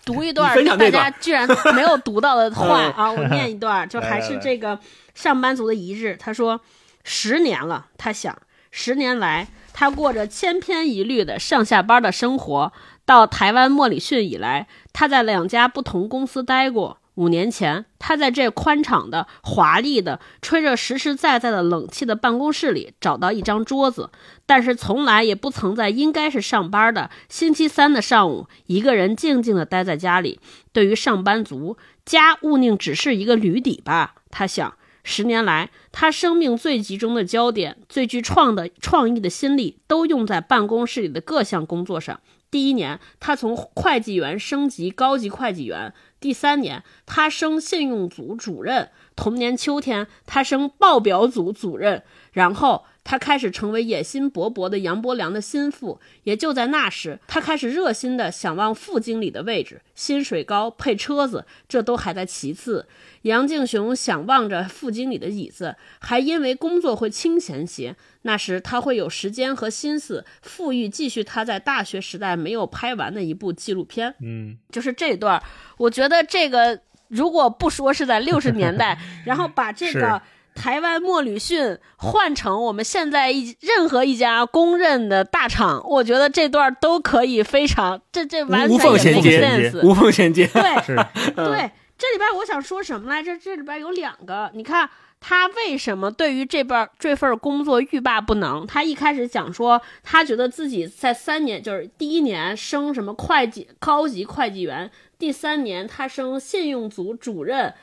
[0.05, 4.78] 读一段大家居然 没有读到的话啊，我念一段，就还是这个
[5.14, 6.16] 上班族的一日。
[6.18, 6.61] 他说，
[7.05, 8.36] 十年了，他想，
[8.70, 12.72] 十年来，他过着千篇一律的上下班的生活。
[13.05, 16.99] 到台湾莫里逊以来，他在两家不同公司待过。
[17.20, 24.08] 五年前，他在这宽敞的、华丽的、吹着实实在在的冷气的办公室里找到一张桌子，
[24.46, 30.40] 但是从来也不曾在应该是上班的星期三的上午，一个人静静地待在家里。
[30.72, 34.14] 对于上班族，家务宁只是一个旅底吧？
[34.30, 34.72] 他想。
[35.02, 42.20] 十年来，他生命最集中的焦点、最具创的创意的心力，都用在办公室里的各项工作上。
[42.51, 48.86] 第一年，他从会计员升级高级会计员；第三年，他升信用组主任；
[49.20, 52.02] 同年秋天，他升报表组主任。
[52.32, 56.00] 然后，他开始成为野心勃勃的杨伯良的心腹。
[56.22, 62.86] 也就在那时，他开始热心的想望副经理的位置，薪水高，配车子，这都还在其次。
[63.22, 67.94] 杨敬雄想望着副经理的椅子，还因为工作会清闲些。
[68.22, 74.14] 那时他会有时间和心思，富裕继续他在大学时代没有拍完的一部纪录片。
[74.22, 75.42] 嗯，就是这段，
[75.76, 76.80] 我觉得这个
[77.11, 80.20] 如果不说是在 六十年代，然后把这个
[80.54, 90.46] 台湾莫吕逊换成我们现在一任何一家公认的大厂，我觉得这段都可以非常这这完全无缝衔接无缝衔接。
[90.52, 90.62] 对，
[91.36, 93.38] 对，这里边我想说什么来着？
[93.38, 94.88] 这里边有两个，你看
[95.20, 98.66] 他为什么对于这边这份工作欲罢不能？
[98.66, 104.90] 他一开始讲说，他觉得自己在三年，就是第一年升什么会计高级会计员，
[105.20, 107.74] 第三年他升信用组主任，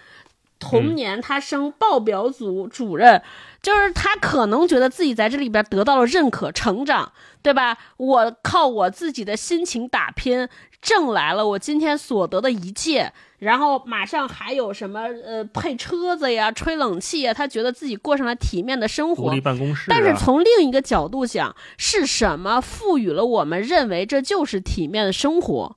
[0.60, 3.22] 同年他升报表组主任，
[3.62, 7.14] 就是他可能觉得自己在这里边得到了认可、成长，
[7.44, 7.78] 对吧？
[7.98, 10.50] 我靠我自己的辛勤打拼，
[10.82, 19.40] 挣来了我今天所得的一切，然后马上还有什么呃配车子呀、吹冷气呀，他觉得自己过上了体面的生活独立。
[19.40, 25.76] 办公室、啊，但是从另一个角度讲，是什么赋予了我们认为这就是体面的生活？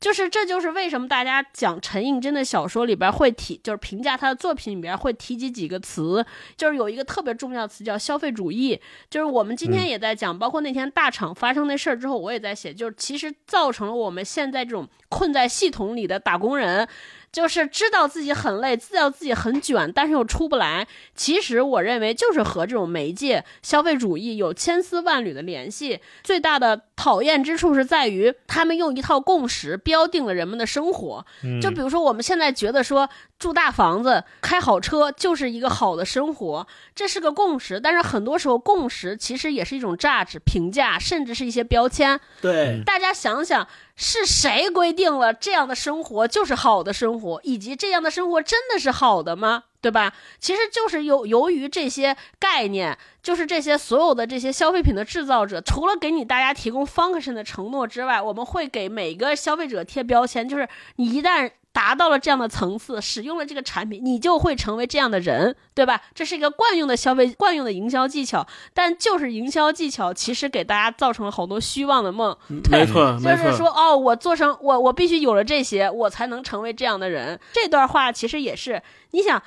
[0.00, 6.24] 就是这就是为什么大家讲陈映真的小说里边会提，就是评价他的作品里边会提及几个词，
[6.56, 8.80] 就是有一个特别重要的词叫消费主义。
[9.10, 16.88] 就是我们今天也在讲，包括那天大厂发生那事儿之后，我也在写，就是其实造成了我们现在这种困在系统里的打工人。
[17.30, 20.88] 就是知道自己很累，知道自己很卷，但是又出不来。
[21.14, 26.00] 其实我认为就是和这种媒介消费主义有千丝万缕的联系。
[26.24, 31.24] 最大的讨厌之处是在于，他们用一套共识标定了人们的生活。
[31.62, 37.78] 就比如说，我们现在觉得说住大房子、开好车就是一个好的生活，这是个共识。
[37.78, 42.18] 但是很多时候，共识其实也是一种 judge 评价，甚至是一些标签。
[42.40, 49.62] 对，大家想想，是谁规定了这样的生活就是好的生活，以及这样的生活真的是好的吗？
[49.80, 50.12] 对吧？
[50.40, 66.00] 其实就是由由于这些概念，就是这些所有的这些消费品的制造者，除了给你大家提供 function 的承诺之外，我们会给每个消费者贴标签，就是你一旦达到了这样的层次，使用了这个产品，你就会成为这样的人，对吧？
[66.12, 72.36] 这是一个惯用的消费、惯用的营销技巧，但就是营销技巧，其实给大家造成了好多虚妄的梦。
[72.64, 73.52] 对没错，就没错。
[73.52, 77.38] 是说，哦，我做成我我必须有了这些，我才能成为这样的人。
[77.52, 79.40] 这段话其实也是，你想。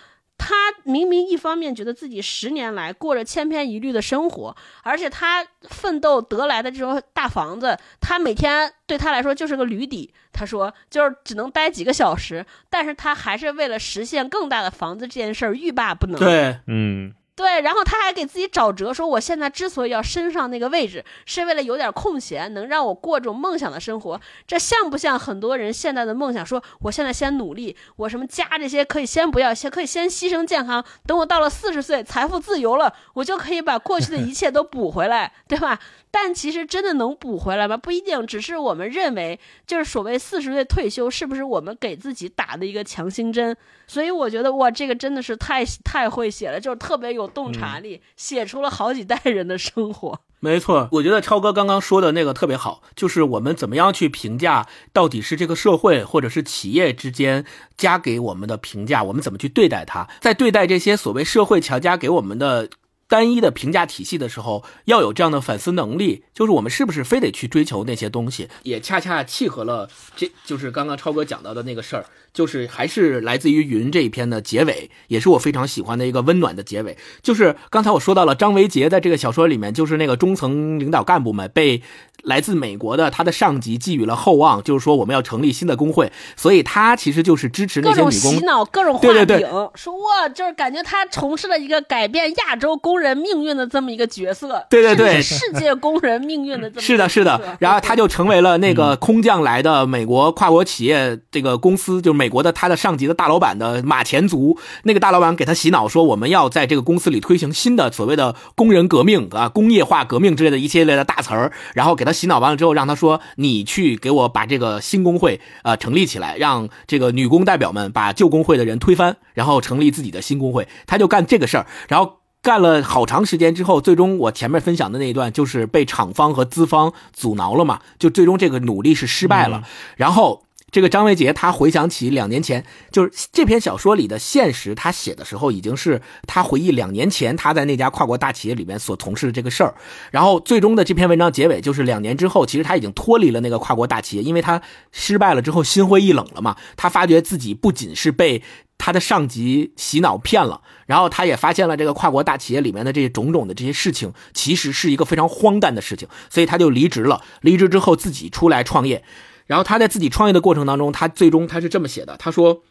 [0.44, 10.12] 他明明一方面觉得自己十年来过着千篇一律的生活，而且他奋斗得来的这种大房子，他每天对他来说就是个驴底。
[10.34, 16.18] 他说，就是只能待几个小时，但是他还是为了实现更大的房子这件事儿欲罢不能。
[16.18, 24.22] 对，嗯，对，然后他还给自己找辙，说我现在之所以要升上那个位置，是为了有点空闲，能让我过这种梦想的生活。
[24.46, 26.46] 这像不像很多人现在的梦想？
[26.46, 35.80] 说我现在先努力，我什么家这些可以先不要，先可以先牺牲健康，等我到了四十岁，财富自由了，我就可以把过去的一切都补回来，对吧？
[36.14, 37.78] 但其实真的能补回来吗？
[37.78, 43.56] 不一定，只是我们认为，就是所谓四十岁退休，是不是我们给自己打的一个强心针？
[43.88, 50.20] 所以我觉得哇，这个真的是太太会写了，就是特别有洞察力，写出了好几代人的生活。
[50.42, 57.46] 没错，我觉得超哥刚刚说的那个特别好，就是我们怎么样去评价，到底是这个社会或者是企业之间
[57.78, 62.70] 加给我们的评价，我们怎么去对待它，在对待这些所谓社会强加给我们的。
[63.12, 76.98] 单一的评价体系的时候，要有这样的反思能力，就是我们是不是非得去追求那些东西，也恰恰契合了，这就是刚刚超哥讲到的那个事儿，就是还是来自于云这一篇的结尾，也是我非常喜欢的一个温暖的结尾。
[77.22, 81.84] 就是刚才我说到了张维杰在这个小说里面，就是那个中层领导干部们被
[82.24, 104.58] 来自美国的他的上级寄予了厚望，就是说我们要成立新的工会，所以他其实就是支持那些女工洗脑，各种画饼，对对对说哇，就是感觉他从事了一个改变亚洲工人命运的这么一个角色，对对对世界工人命运的这么是的，是的，然后他就成为了那个空降来的美国跨国企业这个公司，就是美国的他的上级的大老板的马前卒。
[104.84, 120.68] 那个大老板给他洗脑说，我们要在这个公司里推行新的所谓的工人革命啊、工业化革命之类的一系列的大词儿，然后给他洗脑完了之后，让他说你去给我把这个新工会呃成立起来，让这个女工代表们把旧工会的人推翻，然后成立自己的新工会。
[120.86, 122.21] 他就干这个事儿，然后。
[122.42, 129.64] 干了好长时间之后，最终我前面分享的那一段就是被厂方和资方阻挠了嘛，就最终这个努力是失败了。
[129.96, 139.76] 然后这个张维杰他回想起两年前，就是这篇小说里的现实，他写的时候已经是他回忆两年前他在那家跨国大企业里面所从事的这个事儿。
[140.12, 144.62] 然后最终的这篇文章结尾就是两年之后，其实他已经脱离了那个跨国大企业，因为他
[144.92, 148.42] 失败了之后心灰意冷了嘛，他发觉自己不仅是被。
[148.84, 157.22] 他的上级洗脑骗了，然后他也发现了这个跨国大企业里面的这些种种的这些事情，其实是一个非常荒诞的事情，所以他就离职了。
[157.42, 159.04] 离职之后自己出来创业，
[159.52, 162.64] 然后他在自己创业的过程当中，他最终他是这么写的：他说，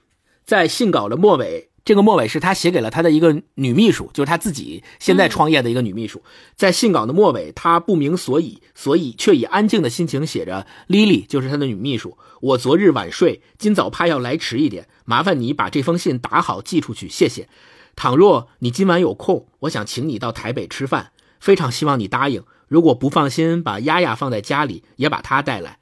[0.46, 6.22] 在信稿的末尾，这个末尾是他写给了他的一个女秘书，就是他自己现在创业的一个女秘书。
[6.56, 17.46] 在信稿的末尾，他不明所以，所以却以安静的心情写着：“Lily 就是他的女秘书，我昨日晚睡，今早怕要来迟一点。”麻烦你把这封信打好寄出去，谢谢。
[17.94, 22.42] 倘若你今晚有空，我想请你到台北吃饭，非常希望你答应。
[22.68, 25.76] 如果不放心把丫丫放在家里，也把她带来。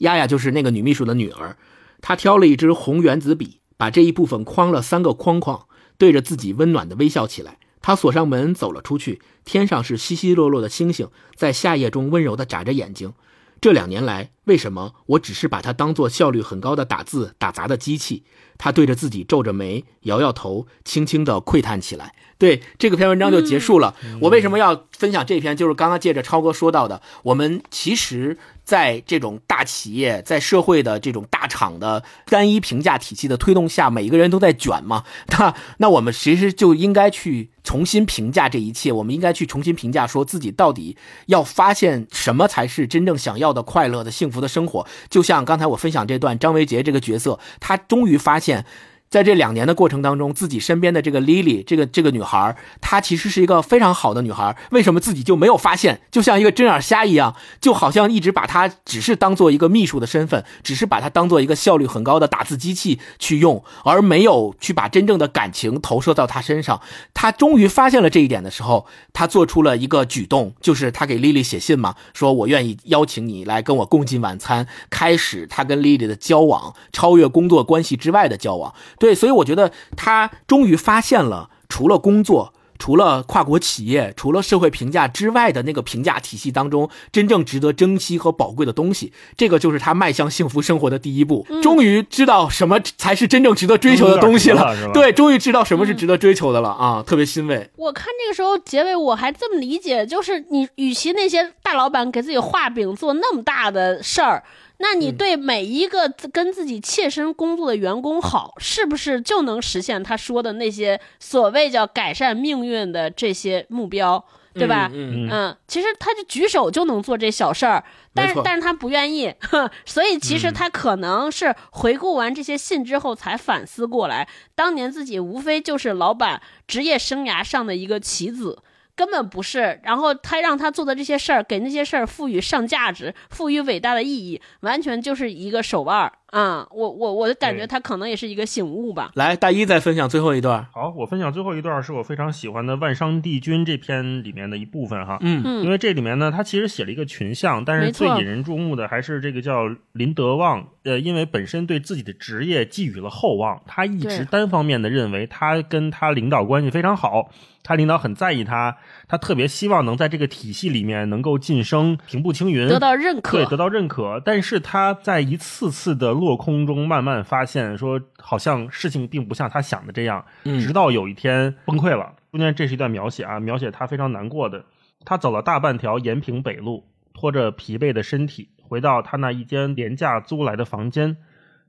[0.00, 1.56] 丫丫就是那个女秘书的女儿。
[2.02, 5.66] 她挑了一支红原子笔，把这一部分框了三个框框，
[5.96, 7.58] 对着自己温暖的微笑起来。
[7.82, 9.20] 她锁上门，走了出去。
[9.44, 13.14] 天上是稀稀落落的星星，在夏夜中温柔地眨着眼睛。
[13.60, 18.24] 这两年来，为什么我只是把它当做效率很高的打字打杂的机器？
[18.56, 22.14] 他对着自己皱着眉，摇摇头，轻轻地喟叹起来。
[22.40, 23.94] 对，这个篇文章就结束了。
[24.22, 25.54] 我为什么要分享这篇？
[25.54, 35.04] 就是刚刚借着超哥说到的，我们其实在这种大企业、在社会的这种大厂的单一评价体系的推动下，每一个人都在卷嘛。
[35.28, 38.90] 那 那我们其实就应该去重新评价这一切。
[38.90, 40.96] 我们应该去重新评价，说自己到底
[41.26, 44.86] 要发现什么才是真正想要的快乐的幸福的生活。
[45.10, 48.64] 就像刚才我分享这段张维杰这个角色，他终于发现。
[49.10, 54.56] 在这两年的过程当中，自己身边的这个 Lily 这个这个女孩，她其实是一个非常好的女孩。
[54.70, 56.02] 为什么自己就没有发现？
[56.12, 66.80] 就像一个针眼瞎一样，就好像一直把她只是当做一个秘书的身份，只是把她当做一个效率很高的打字机器去用，而没有去把真正的感情投射到她身上。
[67.12, 78.72] 她终于发现了这一点的时候，她做出了一个举动，就是她给 Lily 写信嘛，说我愿意邀请你来跟我共进晚餐，开始她跟 Lily 的交往，超越工作关系之外的交往。
[79.00, 89.12] 对，所以我觉得他终于发现了，除了工作，除了跨国企业，除了社会评价之外的那个评价体系当中，真正值得珍惜和宝贵的东西。
[89.36, 91.46] 这个就是他迈向幸福生活的第一步。
[91.62, 94.74] 终于知道什么才是真正值得追求的东西了。
[94.92, 97.02] 对，终于知道什么是值得追求的了啊！
[97.06, 97.70] 特别欣慰。
[97.76, 104.42] 我看这个时候结尾，我还这么理解，就是你与其那些大老板给自己画饼做那么大的事儿。
[104.82, 114.24] 那你对每一个跟自己切身工作的员工好，是不是就能实现他说的那些所谓叫改善命运的这些目标，
[114.54, 114.90] 对吧？
[114.92, 117.84] 嗯嗯，其实他就举手就能做这小事儿，
[118.14, 119.34] 但是但是他不愿意，
[119.84, 128.62] 所以其实他可能是回顾完这些信之后才反思过来，当年自己无非就是老板职业生涯上的一个棋子。
[129.00, 136.12] 根本不是，然后他让他做的这些事儿，给那些事儿赋予上价值，赋予伟大的意义，完全就是一个手腕儿。
[136.30, 136.66] 啊！
[136.70, 139.10] 我我我的感觉，他可能也是一个醒悟吧。
[139.14, 140.66] 来，大一再分享最后一段。
[140.72, 145.18] 好，我分享最后一段是我非常喜欢的《万商帝君》这篇里面的一部分哈。
[145.20, 150.66] 嗯嗯，因为这里面呢，他其实写了一个群像，但是最引人注目的还是这个叫林德旺。
[150.82, 157.30] 呃，因为本身对自己的职业寄予了厚望，他一直单方面的认为他跟他领导关系非常好。
[157.62, 158.78] 他领导很在意他，
[159.10, 164.22] 他特别希望能在这个体系里面能够晋升，平步青云，得到认可，对，得到认可。
[164.24, 170.24] 但是他在一次次的落空中，慢慢发现说，好像事情并不像他想的这样。
[170.44, 172.14] 直到有一天崩溃了。
[172.30, 174.64] 中间这是一段描写啊，描写他非常难过的。
[175.04, 181.16] 他走了大半条延平北路，拖着疲惫的身体，回到他那一间廉价租来的房间。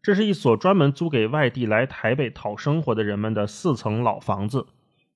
[0.03, 4.67] 这是一所专门租给外地来台北讨生活的人们的四层老房子。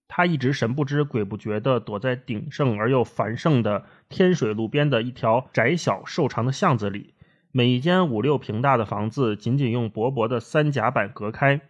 [0.07, 7.15] 他一直神不知鬼不觉地躲在鼎盛而又繁盛的天水路边的一条窄小瘦长的巷子里，
[7.51, 11.61] 每一间五六平大的房子仅仅用薄薄的三甲板隔开。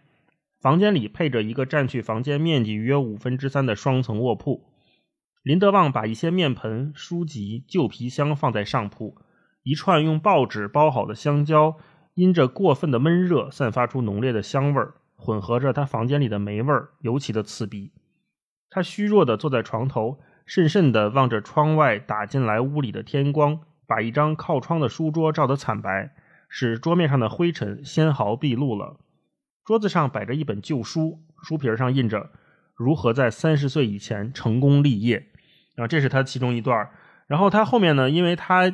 [0.60, 4.64] 房间里配着一个占据房间面积约五分之三的双层卧铺。
[5.42, 9.16] 林德旺把一些面盆、书籍、旧皮箱放在上铺，
[9.62, 11.76] 一串用报纸包好的香蕉，
[12.14, 17.92] 因着过分的闷热，散发出浓烈的香味儿，混合着他房间里的霉味儿，尤其的刺鼻。
[18.76, 26.10] 他虚弱地坐在床头，深深地望着窗外打进来屋里的天光，把一张靠窗的书桌照得惨白，
[26.46, 28.98] 使桌面上的灰尘纤毫毕露了。
[29.64, 32.28] 桌子上摆着一本旧书，书皮上印着
[32.74, 35.28] 如何在三十岁以前成功立业。
[35.76, 36.90] 啊，这是他其中一段。
[37.28, 38.70] 然后他后面呢，因为他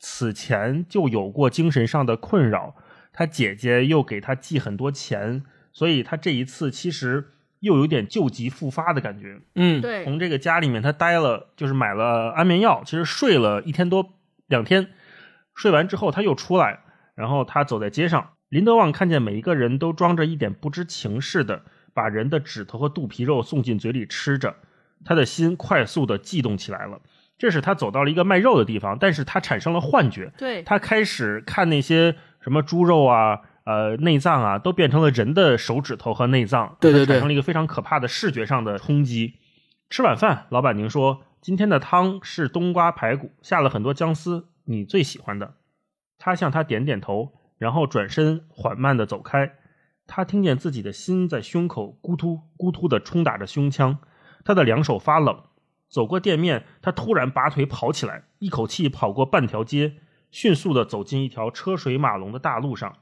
[0.00, 2.74] 此前就有过精神上的困扰，
[3.12, 7.28] 他姐姐又给他寄很多钱，所以他这一次其实
[7.60, 9.40] 又有点旧疾复发的感觉。
[9.54, 14.14] 嗯，对，从这个家里面他待了，就是买了安眠药，其实睡了一天多
[14.46, 14.88] 两天，
[15.54, 16.80] 睡完之后他又出来，
[17.14, 21.62] 然后他走在街上，林德旺看见每一个人都装着一点不知情似的，
[21.94, 24.56] 把人的指头和肚皮肉送进嘴里吃着，
[25.04, 27.00] 他的心快速的悸动起来了。
[27.38, 39.34] 这是他走到了一个卖肉的地方，但是他产生了幻觉，对，他开始看那些什么猪肉啊、呃内脏啊，都变成了人的手指头和内脏，对对对产生了一个非常可怕的视觉上的冲击。
[39.90, 45.54] 吃晚饭，老板娘说今天的汤是冬瓜排骨，下了很多姜丝，你最喜欢的。
[46.16, 49.52] 他向他点点头，然后转身缓慢的走开。
[50.06, 53.98] 他听见自己的心在胸口咕突咕突的冲打着胸腔，
[54.44, 55.42] 他的两手发冷。
[55.88, 59.96] 走过店面，他突然拔腿跑起来，一口气跑过半条街，
[60.30, 62.96] 迅速的走进一条车水马龙的大路上。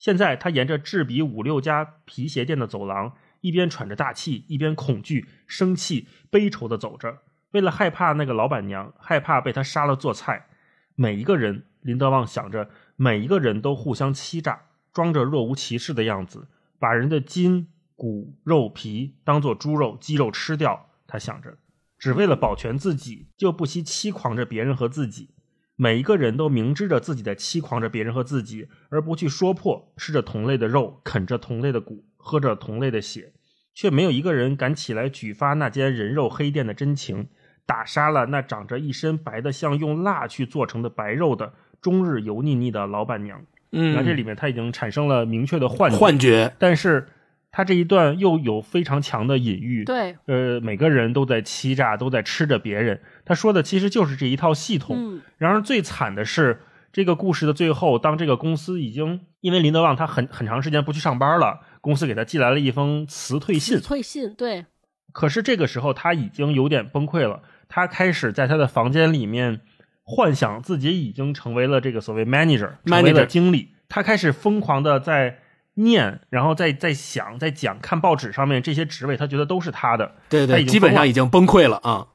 [0.00, 7.18] 现在他沿着制比五六家皮鞋店的走廊，一边喘着大气，一边恐惧、生气、悲愁的走着。
[7.50, 10.46] 为了害怕那个老板娘，害怕被他杀了做菜，
[10.94, 16.48] 每一个人，林德旺想着，每一个人都互相欺诈，装着若无其事的样子，
[16.78, 20.88] 把人的筋骨肉皮当做猪肉、鸡肉吃掉。
[21.06, 21.58] 他想着。
[21.98, 25.34] 只为了保全自己，就不惜欺狂着别人和自己。
[25.82, 33.32] 每一个人都明知着自己在欺狂着别人和自己，而不去说破，吃着同类的肉，啃着同类的骨，喝着同类的血，
[33.74, 37.28] 却没有一个人敢起来举发那间人肉黑店的真情，
[37.64, 43.42] 打杀了那长着一身白的像用蜡去做成的白肉的终日油腻腻的老板娘。
[43.72, 47.08] 嗯，那这里面他已经产生了明确的幻觉，幻觉，但是。
[47.52, 53.00] 他这一段又有非常强的隐喻，对，呃，每个人都在欺诈，都在吃着别人。
[53.24, 54.96] 他说的其实就是这一套系统。
[54.96, 56.60] 嗯，然而最惨的是，
[56.92, 63.80] 这个故事的最后，当这个公司已经因为林德旺他很很长时间不去上班了，公司给他寄来了一封辞退信。
[63.80, 64.66] 退信，对。
[65.12, 69.60] 可是这个时候他已经有点崩溃了，他开始在他的房间里面
[70.04, 73.70] 幻想自己已经成为了这个所谓 manager，成为了经理。
[73.88, 75.40] 他开始疯狂的在。
[75.82, 80.14] 念，然后再再想，再讲，看报纸上面这些职位，他觉得都是他的。
[80.28, 82.08] 对对，基本上已经崩溃了啊。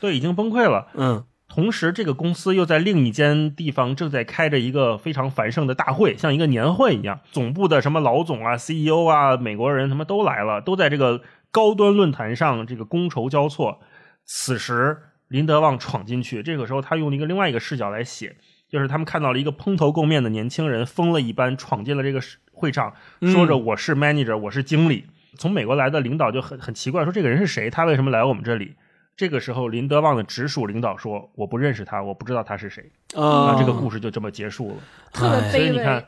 [0.00, 0.88] 对，已经崩溃了。
[0.94, 1.24] 嗯。
[1.48, 7.20] 同时，这个公司又在另一间地方正在开着一个非常繁盛的大会，像一个年会一样。
[7.30, 13.78] 总部的什么老总啊、CEO 啊、美国人他们都来了，都在这个高端论坛上，这个觥筹交错。
[14.24, 18.36] 此时，林德旺闯进去，这个时候他用一个另外一个视角来写，
[18.68, 22.20] 就是他们看到了一个蓬头垢面的年轻人，疯了一般闯进了这个。
[22.58, 25.04] 会场说着我是 manager，我是经理。
[25.36, 27.68] 从美国来的领导就很很奇怪，说这个人是谁？
[27.68, 28.76] 他为什么来我们这里？
[29.14, 32.90] 这个时候，林德旺的直属领导说我不认识他，我不知道他是谁。
[33.14, 34.76] 啊，那这个故事就这么结束了。
[35.12, 36.02] 特别所以你看，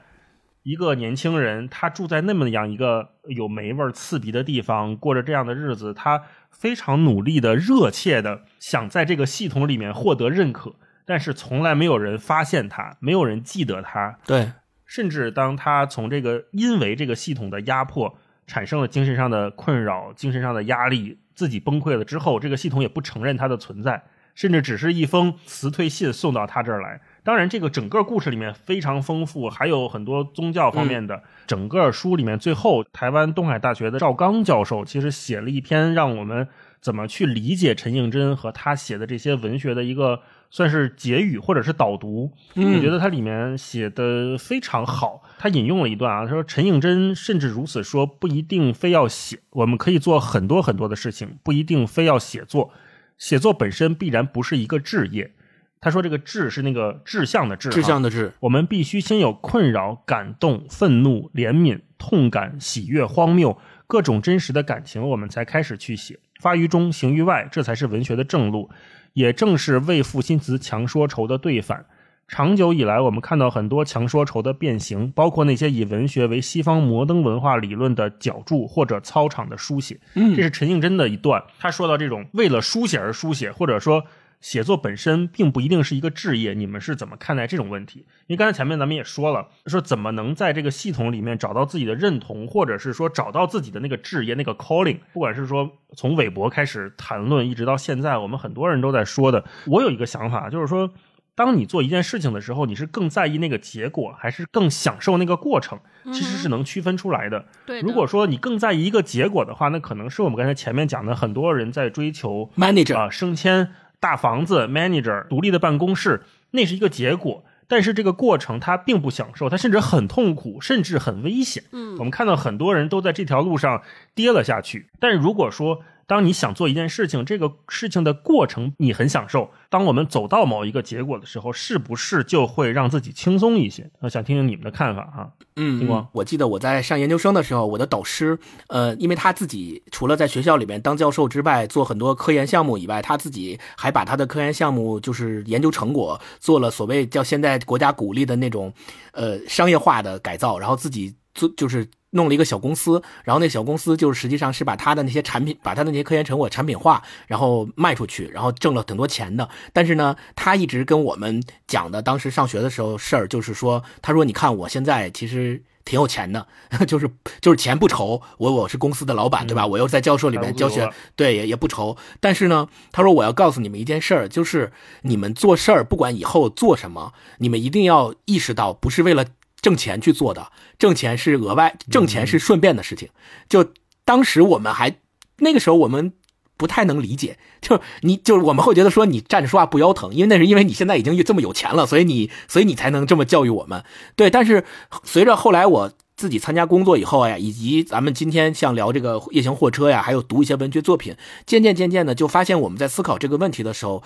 [0.63, 10.77] 一个年轻人，他住在那么样一个有霉味、刺鼻的地方，过着这样的日子，他非常努力的、热切的想在这个系统里面获得认可，
[11.09, 14.19] 但是从来没有人发现他，没有人记得他。
[14.27, 14.53] 对。
[14.85, 24.03] 甚至当他从这个因为这个系统的压迫产生了精神上的困扰、精神上的压力，自己崩溃了之后，这个系统也不承认他的存在，
[24.35, 27.03] 甚至只是一封辞退信送到他这儿来。
[27.23, 31.23] 当然，这个整个故事里面非常丰富，还有很多宗教方面的。
[31.47, 36.49] 整个书里面最后，台湾东海大学的赵刚教授其实写了一篇让我们
[36.81, 40.23] 怎么去理解陈应真和他写的这些文学的一个。
[40.51, 45.23] 算是结语或者是导读，我觉得它里面写的非常好。
[45.39, 52.73] 他引用了一段啊，他说陈应真甚至如此说，不一定非要写，我们可以做很多很多的事情，不一定非要写作。
[53.19, 55.33] 写作本身必然不是一个志业。
[55.81, 58.33] 他说这个志是那个志向的志，志向的志。
[58.41, 63.57] 我们必须先有困扰、感动、愤怒、怜悯、痛感、喜悦、荒谬
[63.87, 66.19] 各种真实的感情，我们才开始去写。
[66.41, 68.71] 发于中，行于外，这才是文学的正路。
[69.13, 71.87] 也正是为赋新词强说愁的对反。
[72.27, 79.99] 长久以来，我们看到很多强说愁的变形，包括那些以文学为西方摩登文化理论的脚注或者操场的书写。
[80.15, 84.05] 嗯，这是陈应真的一段，他说到这种为了书写而书写，或者说。
[84.41, 88.07] 写作本身并不一定是一个职业，你们是怎么看待这种问题？
[88.27, 94.99] 因为刚才前面咱们也说了，说怎么能在这个系统里面找到自己的认同，或者是说找到自己的那个职业、那个 calling。
[95.13, 99.45] 不管是说从韦伯开始谈论，一直到现在，我们很多人都在说的。
[99.67, 100.91] 我有一个想法，就是说，
[101.35, 105.79] 当你做一件事情的时候，你是更在意那个结果，还是更享受那个过程？
[106.13, 107.45] 其实是能区分出来的。
[107.67, 113.71] 对的，如果说你更在意一个结果的话，那可能是我们刚才前面讲的，很多人在追求 manager 啊、升迁、
[114.01, 116.23] 大房子、manager、独立的办公室，
[116.53, 117.45] 那是一个结果。
[117.71, 121.65] 但是这个过程他并不享受，他甚至很痛苦，甚至很危险。
[121.73, 123.83] 嗯我们看到很多人都在这条路上
[124.15, 124.89] 跌了下去。
[124.99, 133.91] 但是如果说当你想做一件事情，这个事情的过程你很享受，当我们走到某一个结果的时候，是不是就会让自己轻松一些？
[134.01, 135.31] 我想听听你们的看法哈。
[135.57, 148.73] 嗯，星光我记得我在上研究生的时候，我的导师，呃，因为他自己除了在学校里面当教授之外，做很多科研项目以外，他自己还把他的科研项目就是研究成果做了所谓叫现在国家鼓励的那种，
[149.13, 159.49] 呃，商业化的改造，然后自己做就是弄了一个小公司，然后那小公司就是实际上是把他的那些产品，把他的那些科研成果产品化，然后卖出去，然后挣了很多钱的。
[159.73, 165.63] 但是呢，他一直跟我们讲的，当时上学的时候事儿，就是说，他说你看我现在其实。
[165.85, 166.47] 挺有钱的，
[166.87, 167.09] 就是
[167.41, 169.67] 就是钱不愁，我我是公司的老板，对吧？
[169.67, 170.87] 我又在教授里面教学，
[171.17, 171.97] 对也也不愁。
[172.21, 174.71] 但是呢，他说我要告诉你们一件事儿，就是
[175.01, 179.25] 你们做事儿，不管以后做什么，你们一定要意识到，不是为了
[179.61, 183.09] 挣钱去做的，挣钱是额外，挣钱是顺便的事情。
[183.49, 183.73] 就
[184.05, 184.97] 当时我们还
[185.39, 186.13] 那个时候我们。
[186.59, 193.85] 不太能理解，就是你，就是我们会觉得说你站着说话不腰疼，因为那是因为你现在已经这么有钱了，所以你，所以你才能这么教育我们。
[194.17, 194.65] 对，但是
[195.05, 201.15] 随着后来我自己参加工作以后呀，以及咱们今天像聊这个夜行货车呀，还有读一些文学作品，
[201.47, 204.03] 渐渐渐渐的就发现我们在思考这个问题的时候，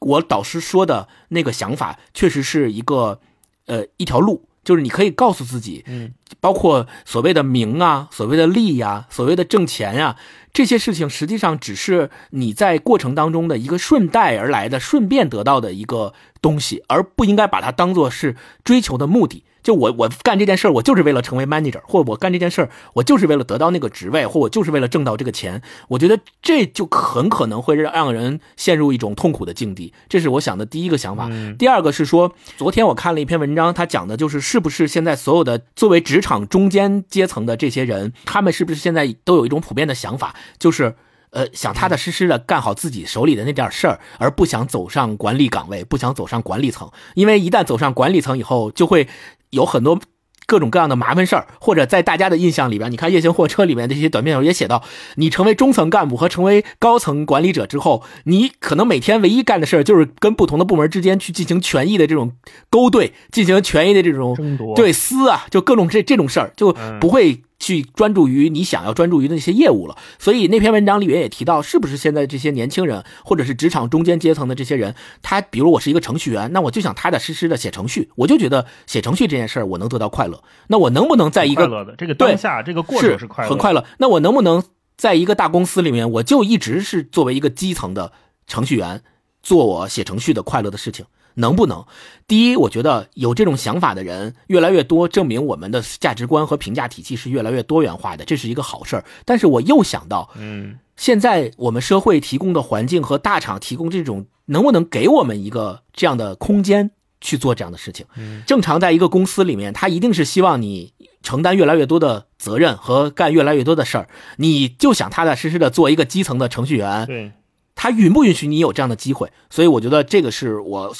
[0.00, 3.20] 我导师说的那个想法确实是一个，
[3.66, 4.48] 呃，一条路。
[4.64, 10.16] 就是你可以告诉自己，嗯，包括所谓的名啊，所谓的利呀，所谓的挣钱呀，
[10.52, 19.44] 这些事情实际上只是你在过程当中的一个顺带而来的、顺便得到的一个东西，而不应该把它当做是追求的目的。
[19.62, 25.62] 就我我干这件事儿，我就是为了成为 manager，或者我干这件事儿，我就是为了得到那个职位，或我就是为了挣到这个钱。
[25.88, 29.92] 我觉得这就很可能会让人陷入一种痛苦的境地。
[30.08, 31.28] 这是我想的第一个想法。
[31.30, 40.96] 嗯、第二个是说，昨天我看了一篇文章，他讲的就是是不是现在所有的作为职场中间阶层的这些人，他们是不是现在都有一种普遍的想法，就是。
[41.32, 46.90] 呃，想踏踏实实的干好自己手里的那点事儿，而不想走上管理岗位，不想走上管理层。
[47.14, 49.08] 因为一旦走上管理层以后，就会
[49.52, 50.00] 有很多
[50.46, 51.46] 各种各样的麻烦事儿。
[51.60, 54.82] 或者在大家的印象里边，你看《夜行货车》里面这些短片也写到，
[55.14, 62.32] 你成为中层干部和成为高层管理者之后，你可能每天唯一干的事儿就是跟不同的部门之间去进行权益的这种
[62.68, 67.42] 勾兑，进行权益的这种争夺，对撕啊，就各种这这种事儿，就不会。
[67.62, 80.42] 去专注于你想要专注于的那些业务了，所以那篇文章里面也提到，是不是现在这些年轻人或者是职场中间阶层的这些人，他比如我是一个程序员，那我就想踏踏实实的写程序，我就觉得写程序这件事儿我能得到快乐。
[80.66, 83.84] 那我能不能在一个快乐的这个当下这个过程是快乐，很快乐？
[83.98, 84.64] 那我能不能
[84.96, 88.10] 在一个大公司里面，我就一直是作为一个基层的
[88.48, 89.02] 程序员，
[89.40, 91.06] 做我写程序的快乐的事情？
[91.34, 91.84] 能不能？
[92.26, 99.04] 第一，我觉得有这种想法的人越来越多，证明我们的价值观和评价体系是越来越多元化的，这是一个好事儿。
[99.24, 108.06] 但是我又想到，嗯，现在我们社会提供的环境和大厂提供这种，能不能给我们一个这样的空间去做这样的事情？
[108.16, 117.32] 嗯，正常在一个公司里面，他一定是希望你承担越来越多的责任和干越来越多的事儿，你就想踏踏实实的做一个基层的程序员，对。
[117.74, 119.32] 他允不允许你有这样的机会？
[119.50, 120.94] 所以我觉得这个是我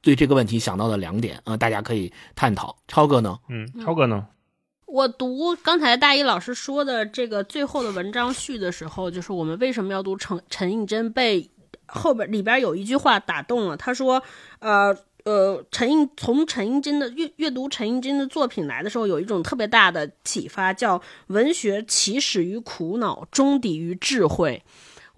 [0.00, 2.76] 对这个问题想到的两点啊、呃，大家可以探讨。
[2.86, 3.38] 超哥呢？
[3.48, 4.26] 嗯，超哥呢？
[4.86, 11.12] 我读刚才大一老师说的这个最后的文章序的时候，就是我们为什么要读陈陈应真？
[11.12, 11.50] 被
[11.86, 14.22] 后边里边有一句话打动了，他说
[14.60, 24.62] ：“呃呃，陈应从陈应真的阅阅读陈应真的作品来的时候，有一种特别大的启发，叫文学起始于苦恼，终抵于智慧。”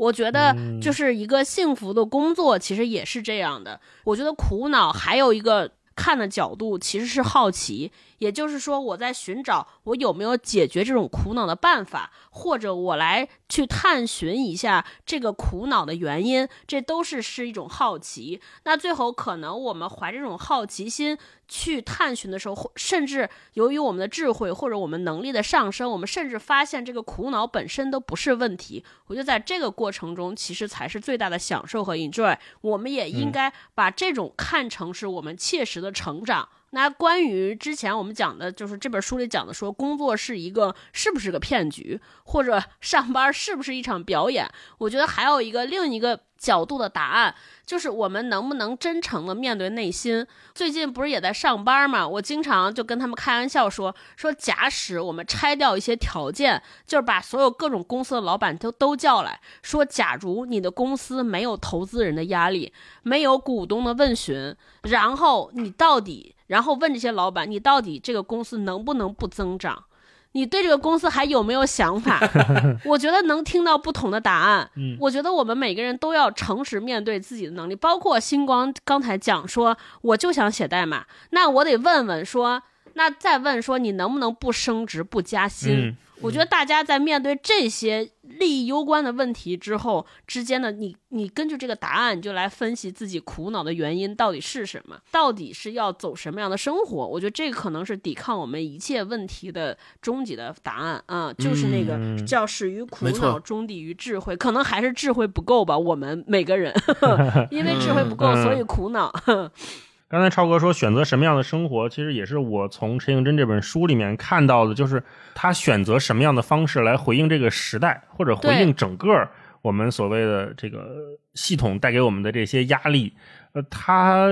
[0.01, 3.78] 我觉得就是一个幸福的工作，其实也是这样的。
[4.05, 18.40] 我觉得苦恼还有一个看的角度，其实是好奇，也就是说，我在寻找我有没有解决这种苦恼的办法，或者我来去探寻一下这个苦恼的原因，这都是是一种好奇。
[18.64, 21.16] 那最后可能我们怀着这种好奇心
[21.48, 28.84] 去探寻的时候，甚至由于我们的智慧或者我们能力的上升，我们甚至发现这个苦恼本身都不是问题。
[29.06, 32.36] 我觉得在这个过程中，其实才是最大的享受和 enjoy。
[32.60, 44.48] 我们也应该把这种看成是我们切实的成长，那关于之前我们讲的，就是这本书里讲的，说工作是一个是不是个骗局，或者 上班是不是一场表演？
[44.78, 47.34] 我觉得还有一个另一个角度的答案，
[47.66, 50.24] 就是我们能不能真诚的面对内心。
[50.55, 52.06] 最近不是也在上班嘛？
[52.06, 62.72] 我经常就跟他们开玩笑说，说假使我们拆掉一些条件，就是把所有各种公司的老板都都叫来说，假如你的公司没有投资人的压力，
[63.02, 66.36] 没有股东的问询，然后你到底。
[66.51, 69.85] 然后问这些老板，你到底这个公司能不能不增长？
[70.32, 72.20] 你对这个公司还有没有想法？
[72.85, 74.68] 我觉得能听到不同的答案。
[74.74, 77.77] 嗯，我觉得我们每个人都要诚实面对自己的能力。
[77.77, 82.60] 包括星光刚才讲说，我就想写代码，那我得问问说，
[82.94, 85.97] 那再问说，你能不能不升职不加薪？
[86.20, 88.10] 我觉得大家在面对这些
[88.40, 97.06] 利益攸关的问题之后之间的你，你根据这个答案就来分析自己苦恼的原因到底是什么，到底是要走什么样的生活？
[97.06, 104.34] 我觉得这个可能是抵抗我们一切问题的终极的答案啊，就是那个叫始于苦恼，终抵于智慧。
[104.34, 106.74] 可能还是智慧不够吧，我们每个人
[107.52, 109.12] 因为智慧不够，所以苦恼。
[110.11, 115.01] 刚才超哥说选择什么样的生活，其实也是我从陈应真这本书里面看到的，就是
[115.35, 119.28] 他选择什么样的方式来回应这个时代，或者回应整个
[119.62, 123.15] 我们所谓的这个系统带给我们的这些压力。
[123.53, 124.28] 呃，他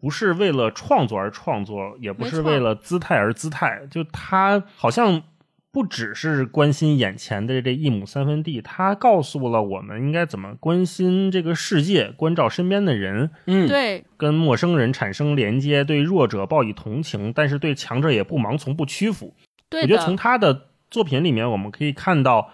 [0.00, 5.22] 不是为了创作而创作，也不是为了姿态而姿态，就他好像。
[5.70, 13.30] 不只是关心眼前的这一亩三分地，他告诉了我们应该怎么关心这个世界，关照身边的人。
[13.46, 19.34] 嗯，对，跟陌生人产生连接，对弱者报以同情，但是对强者也不盲从、不屈服。
[19.68, 22.50] 对，我觉得从他的作品里面，我们可以看到。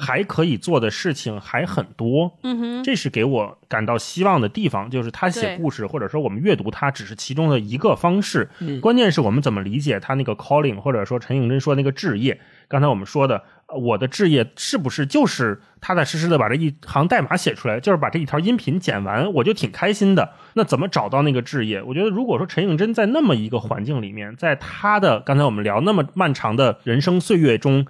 [0.00, 4.90] 还可以做的事情还很多，嗯哼，这是给我感到希望的地方。
[4.90, 8.48] 就是他写故事，或者说我们阅读他，只是其中的一个方式。
[8.60, 12.40] 嗯，关键是我们怎么理解他那个 calling，或者说陈颖真说那个置业。
[12.66, 20.30] 刚才我们说的，我的置业是不是就是踏踏实实的把这一行代码写出来，就是把这一条音频剪完，我就挺开心的。
[20.54, 21.82] 那怎么找到那个置业？
[21.82, 27.86] 我觉得，如果说陈颖真在那么一个环境里面，在他的刚才我们聊那么漫长的人生岁月中。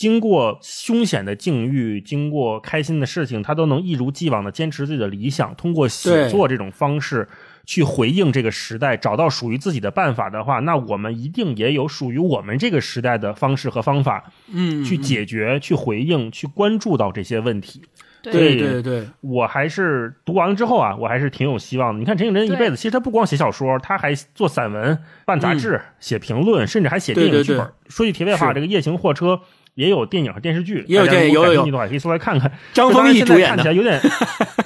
[0.00, 7.28] 经过凶险的境遇，经过开心的事情，他都能一如既往的坚持自己的理想，通过写作这种方式
[7.66, 17.82] 去回应这个时代，找到属于自己的办法的话，那我们一定也有属于我们这个时代的方式和方法，嗯，去解决、去回应、去关注到这些问题。
[18.22, 21.98] 对对对，我还是读完了之后啊，我还是挺有希望的。
[21.98, 27.70] 你看陈景真一辈子，其实他不光写小说，他还做散文、办杂志、写评论，甚至还写电影剧本。
[27.88, 29.42] 说句题外话，这个夜行货车。
[29.74, 32.50] 也有电影和电视剧，也有电影，有有有，可以搜来看看。
[32.72, 34.00] 张丰毅主演看起来有点，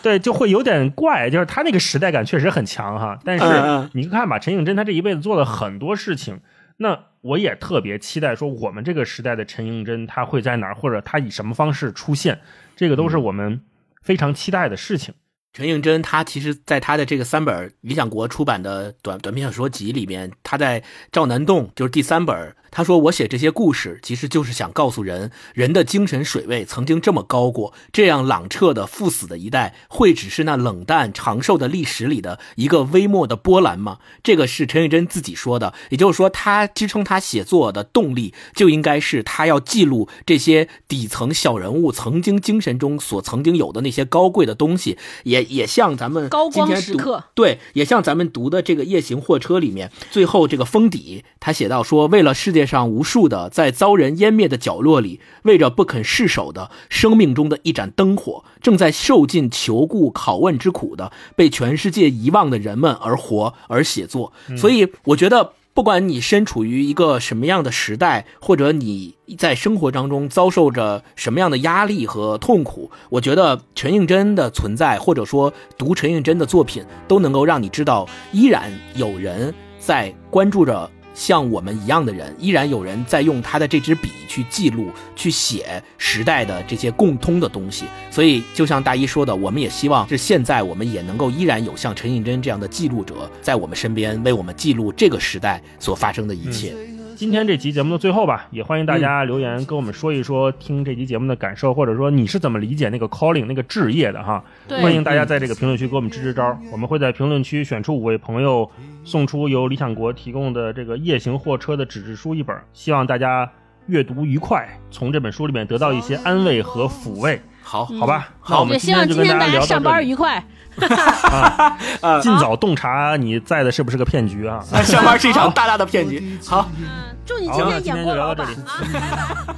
[0.02, 3.18] 对，就会有点怪，就是他那个时代感确实很强哈。
[3.24, 6.40] 但是你看吧，陈映真他这一辈子做了很多事情，
[6.78, 12.40] 那我也特别期待说我们这个时代的陈映真他会在哪儿，或者他以什么方式出现，
[12.74, 13.60] 这个都是我们
[14.02, 15.14] 非常期待的事情。
[15.52, 20.80] 陈映真，他其实在他的这个三本理想国出版的短短篇小说集里面，他在
[21.12, 45.54] 《赵南洞》就是第三本，他说：“我写这些故事，其实就是想告诉人，人的精神水位曾经这么高过，这样朗彻的赴死的一代，会只是那冷淡长寿的历史里的一个微末的波澜吗？”这个是陈玉珍自己说的，也就是说，他支撑他写作的动力，就应该是他要记录这些底层小人物曾经精神中所曾经有的那些高贵的东西，也。
[45.54, 64.32] 也像咱们高光时刻，对，也像咱们读的这个夜行货车里面，最后这个封底，他写到说，为了世界上无数的在遭人湮灭的角落里，为着不肯释手的生命中的一盏灯火，正在受尽求故拷问之苦的被全世界遗忘的人们而活而写作。
[64.56, 65.52] 所以，我觉得。
[65.74, 80.88] 不管你身处于一个什么样的时代，或者你在生活当中遭受着什么样的压力和痛苦，我觉得陈应真的存在，或者说读陈应真的作品，都能够让你知道，依然有人在关注着。
[81.14, 87.84] 像我们一样的人，依然有人在用他的这支笔去记录、去写时代的这些共通的东西。
[88.10, 96.74] 所以，就像大一说的，我们也希望是现在我们也能够依然有像陈映真这样的记录者在我们身边，为我们记录这个时代所发生的一切。
[97.16, 104.42] 今天这期节目的最后吧，也欢迎大家留言跟我们说一说听这期节目的感受，或者说你是怎么理解那个 calling 那个置业的哈。
[104.68, 108.68] 欢迎大家在这个评论区给我们支支招，我们会在评论区选出五位朋友，
[109.04, 113.48] 送出由理想国提供的这个夜行货车的纸质书一本，希望大家
[113.86, 117.40] 阅读愉快，从这本书里面得到一些安慰和抚慰。
[117.74, 118.28] 好，好吧？
[118.40, 120.44] 好那我们希望今今就跟大家天大家上聊到这里班愉快。
[122.02, 124.60] 啊，尽早洞察你在的是不是个骗局啊？
[124.84, 126.38] 上班是一场大大的骗局。
[126.46, 126.86] 好，嗯，
[127.26, 128.70] 祝你今天演那今天过老板就聊到这里啊！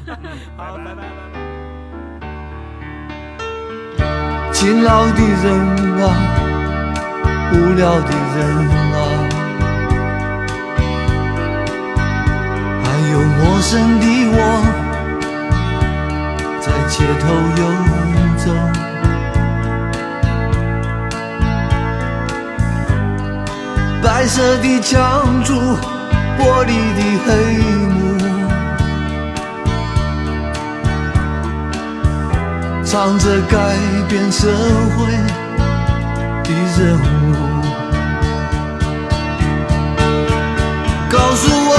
[0.06, 0.16] 拜拜。
[0.56, 1.02] 好，拜拜拜
[4.00, 4.08] 拜。
[4.50, 5.44] 勤劳的人
[6.00, 6.04] 啊，
[7.52, 8.38] 无聊的人
[8.94, 8.98] 啊，
[12.82, 14.40] 还有陌生的我，
[16.62, 17.24] 在街头
[17.60, 17.62] 游
[24.06, 25.52] 白色的墙柱，
[26.38, 27.28] 玻璃的黑
[27.88, 28.16] 幕。
[32.84, 33.56] 藏着改
[34.08, 34.46] 变社
[34.96, 35.10] 会
[36.44, 37.34] 的人物，
[41.10, 41.72] 告诉我，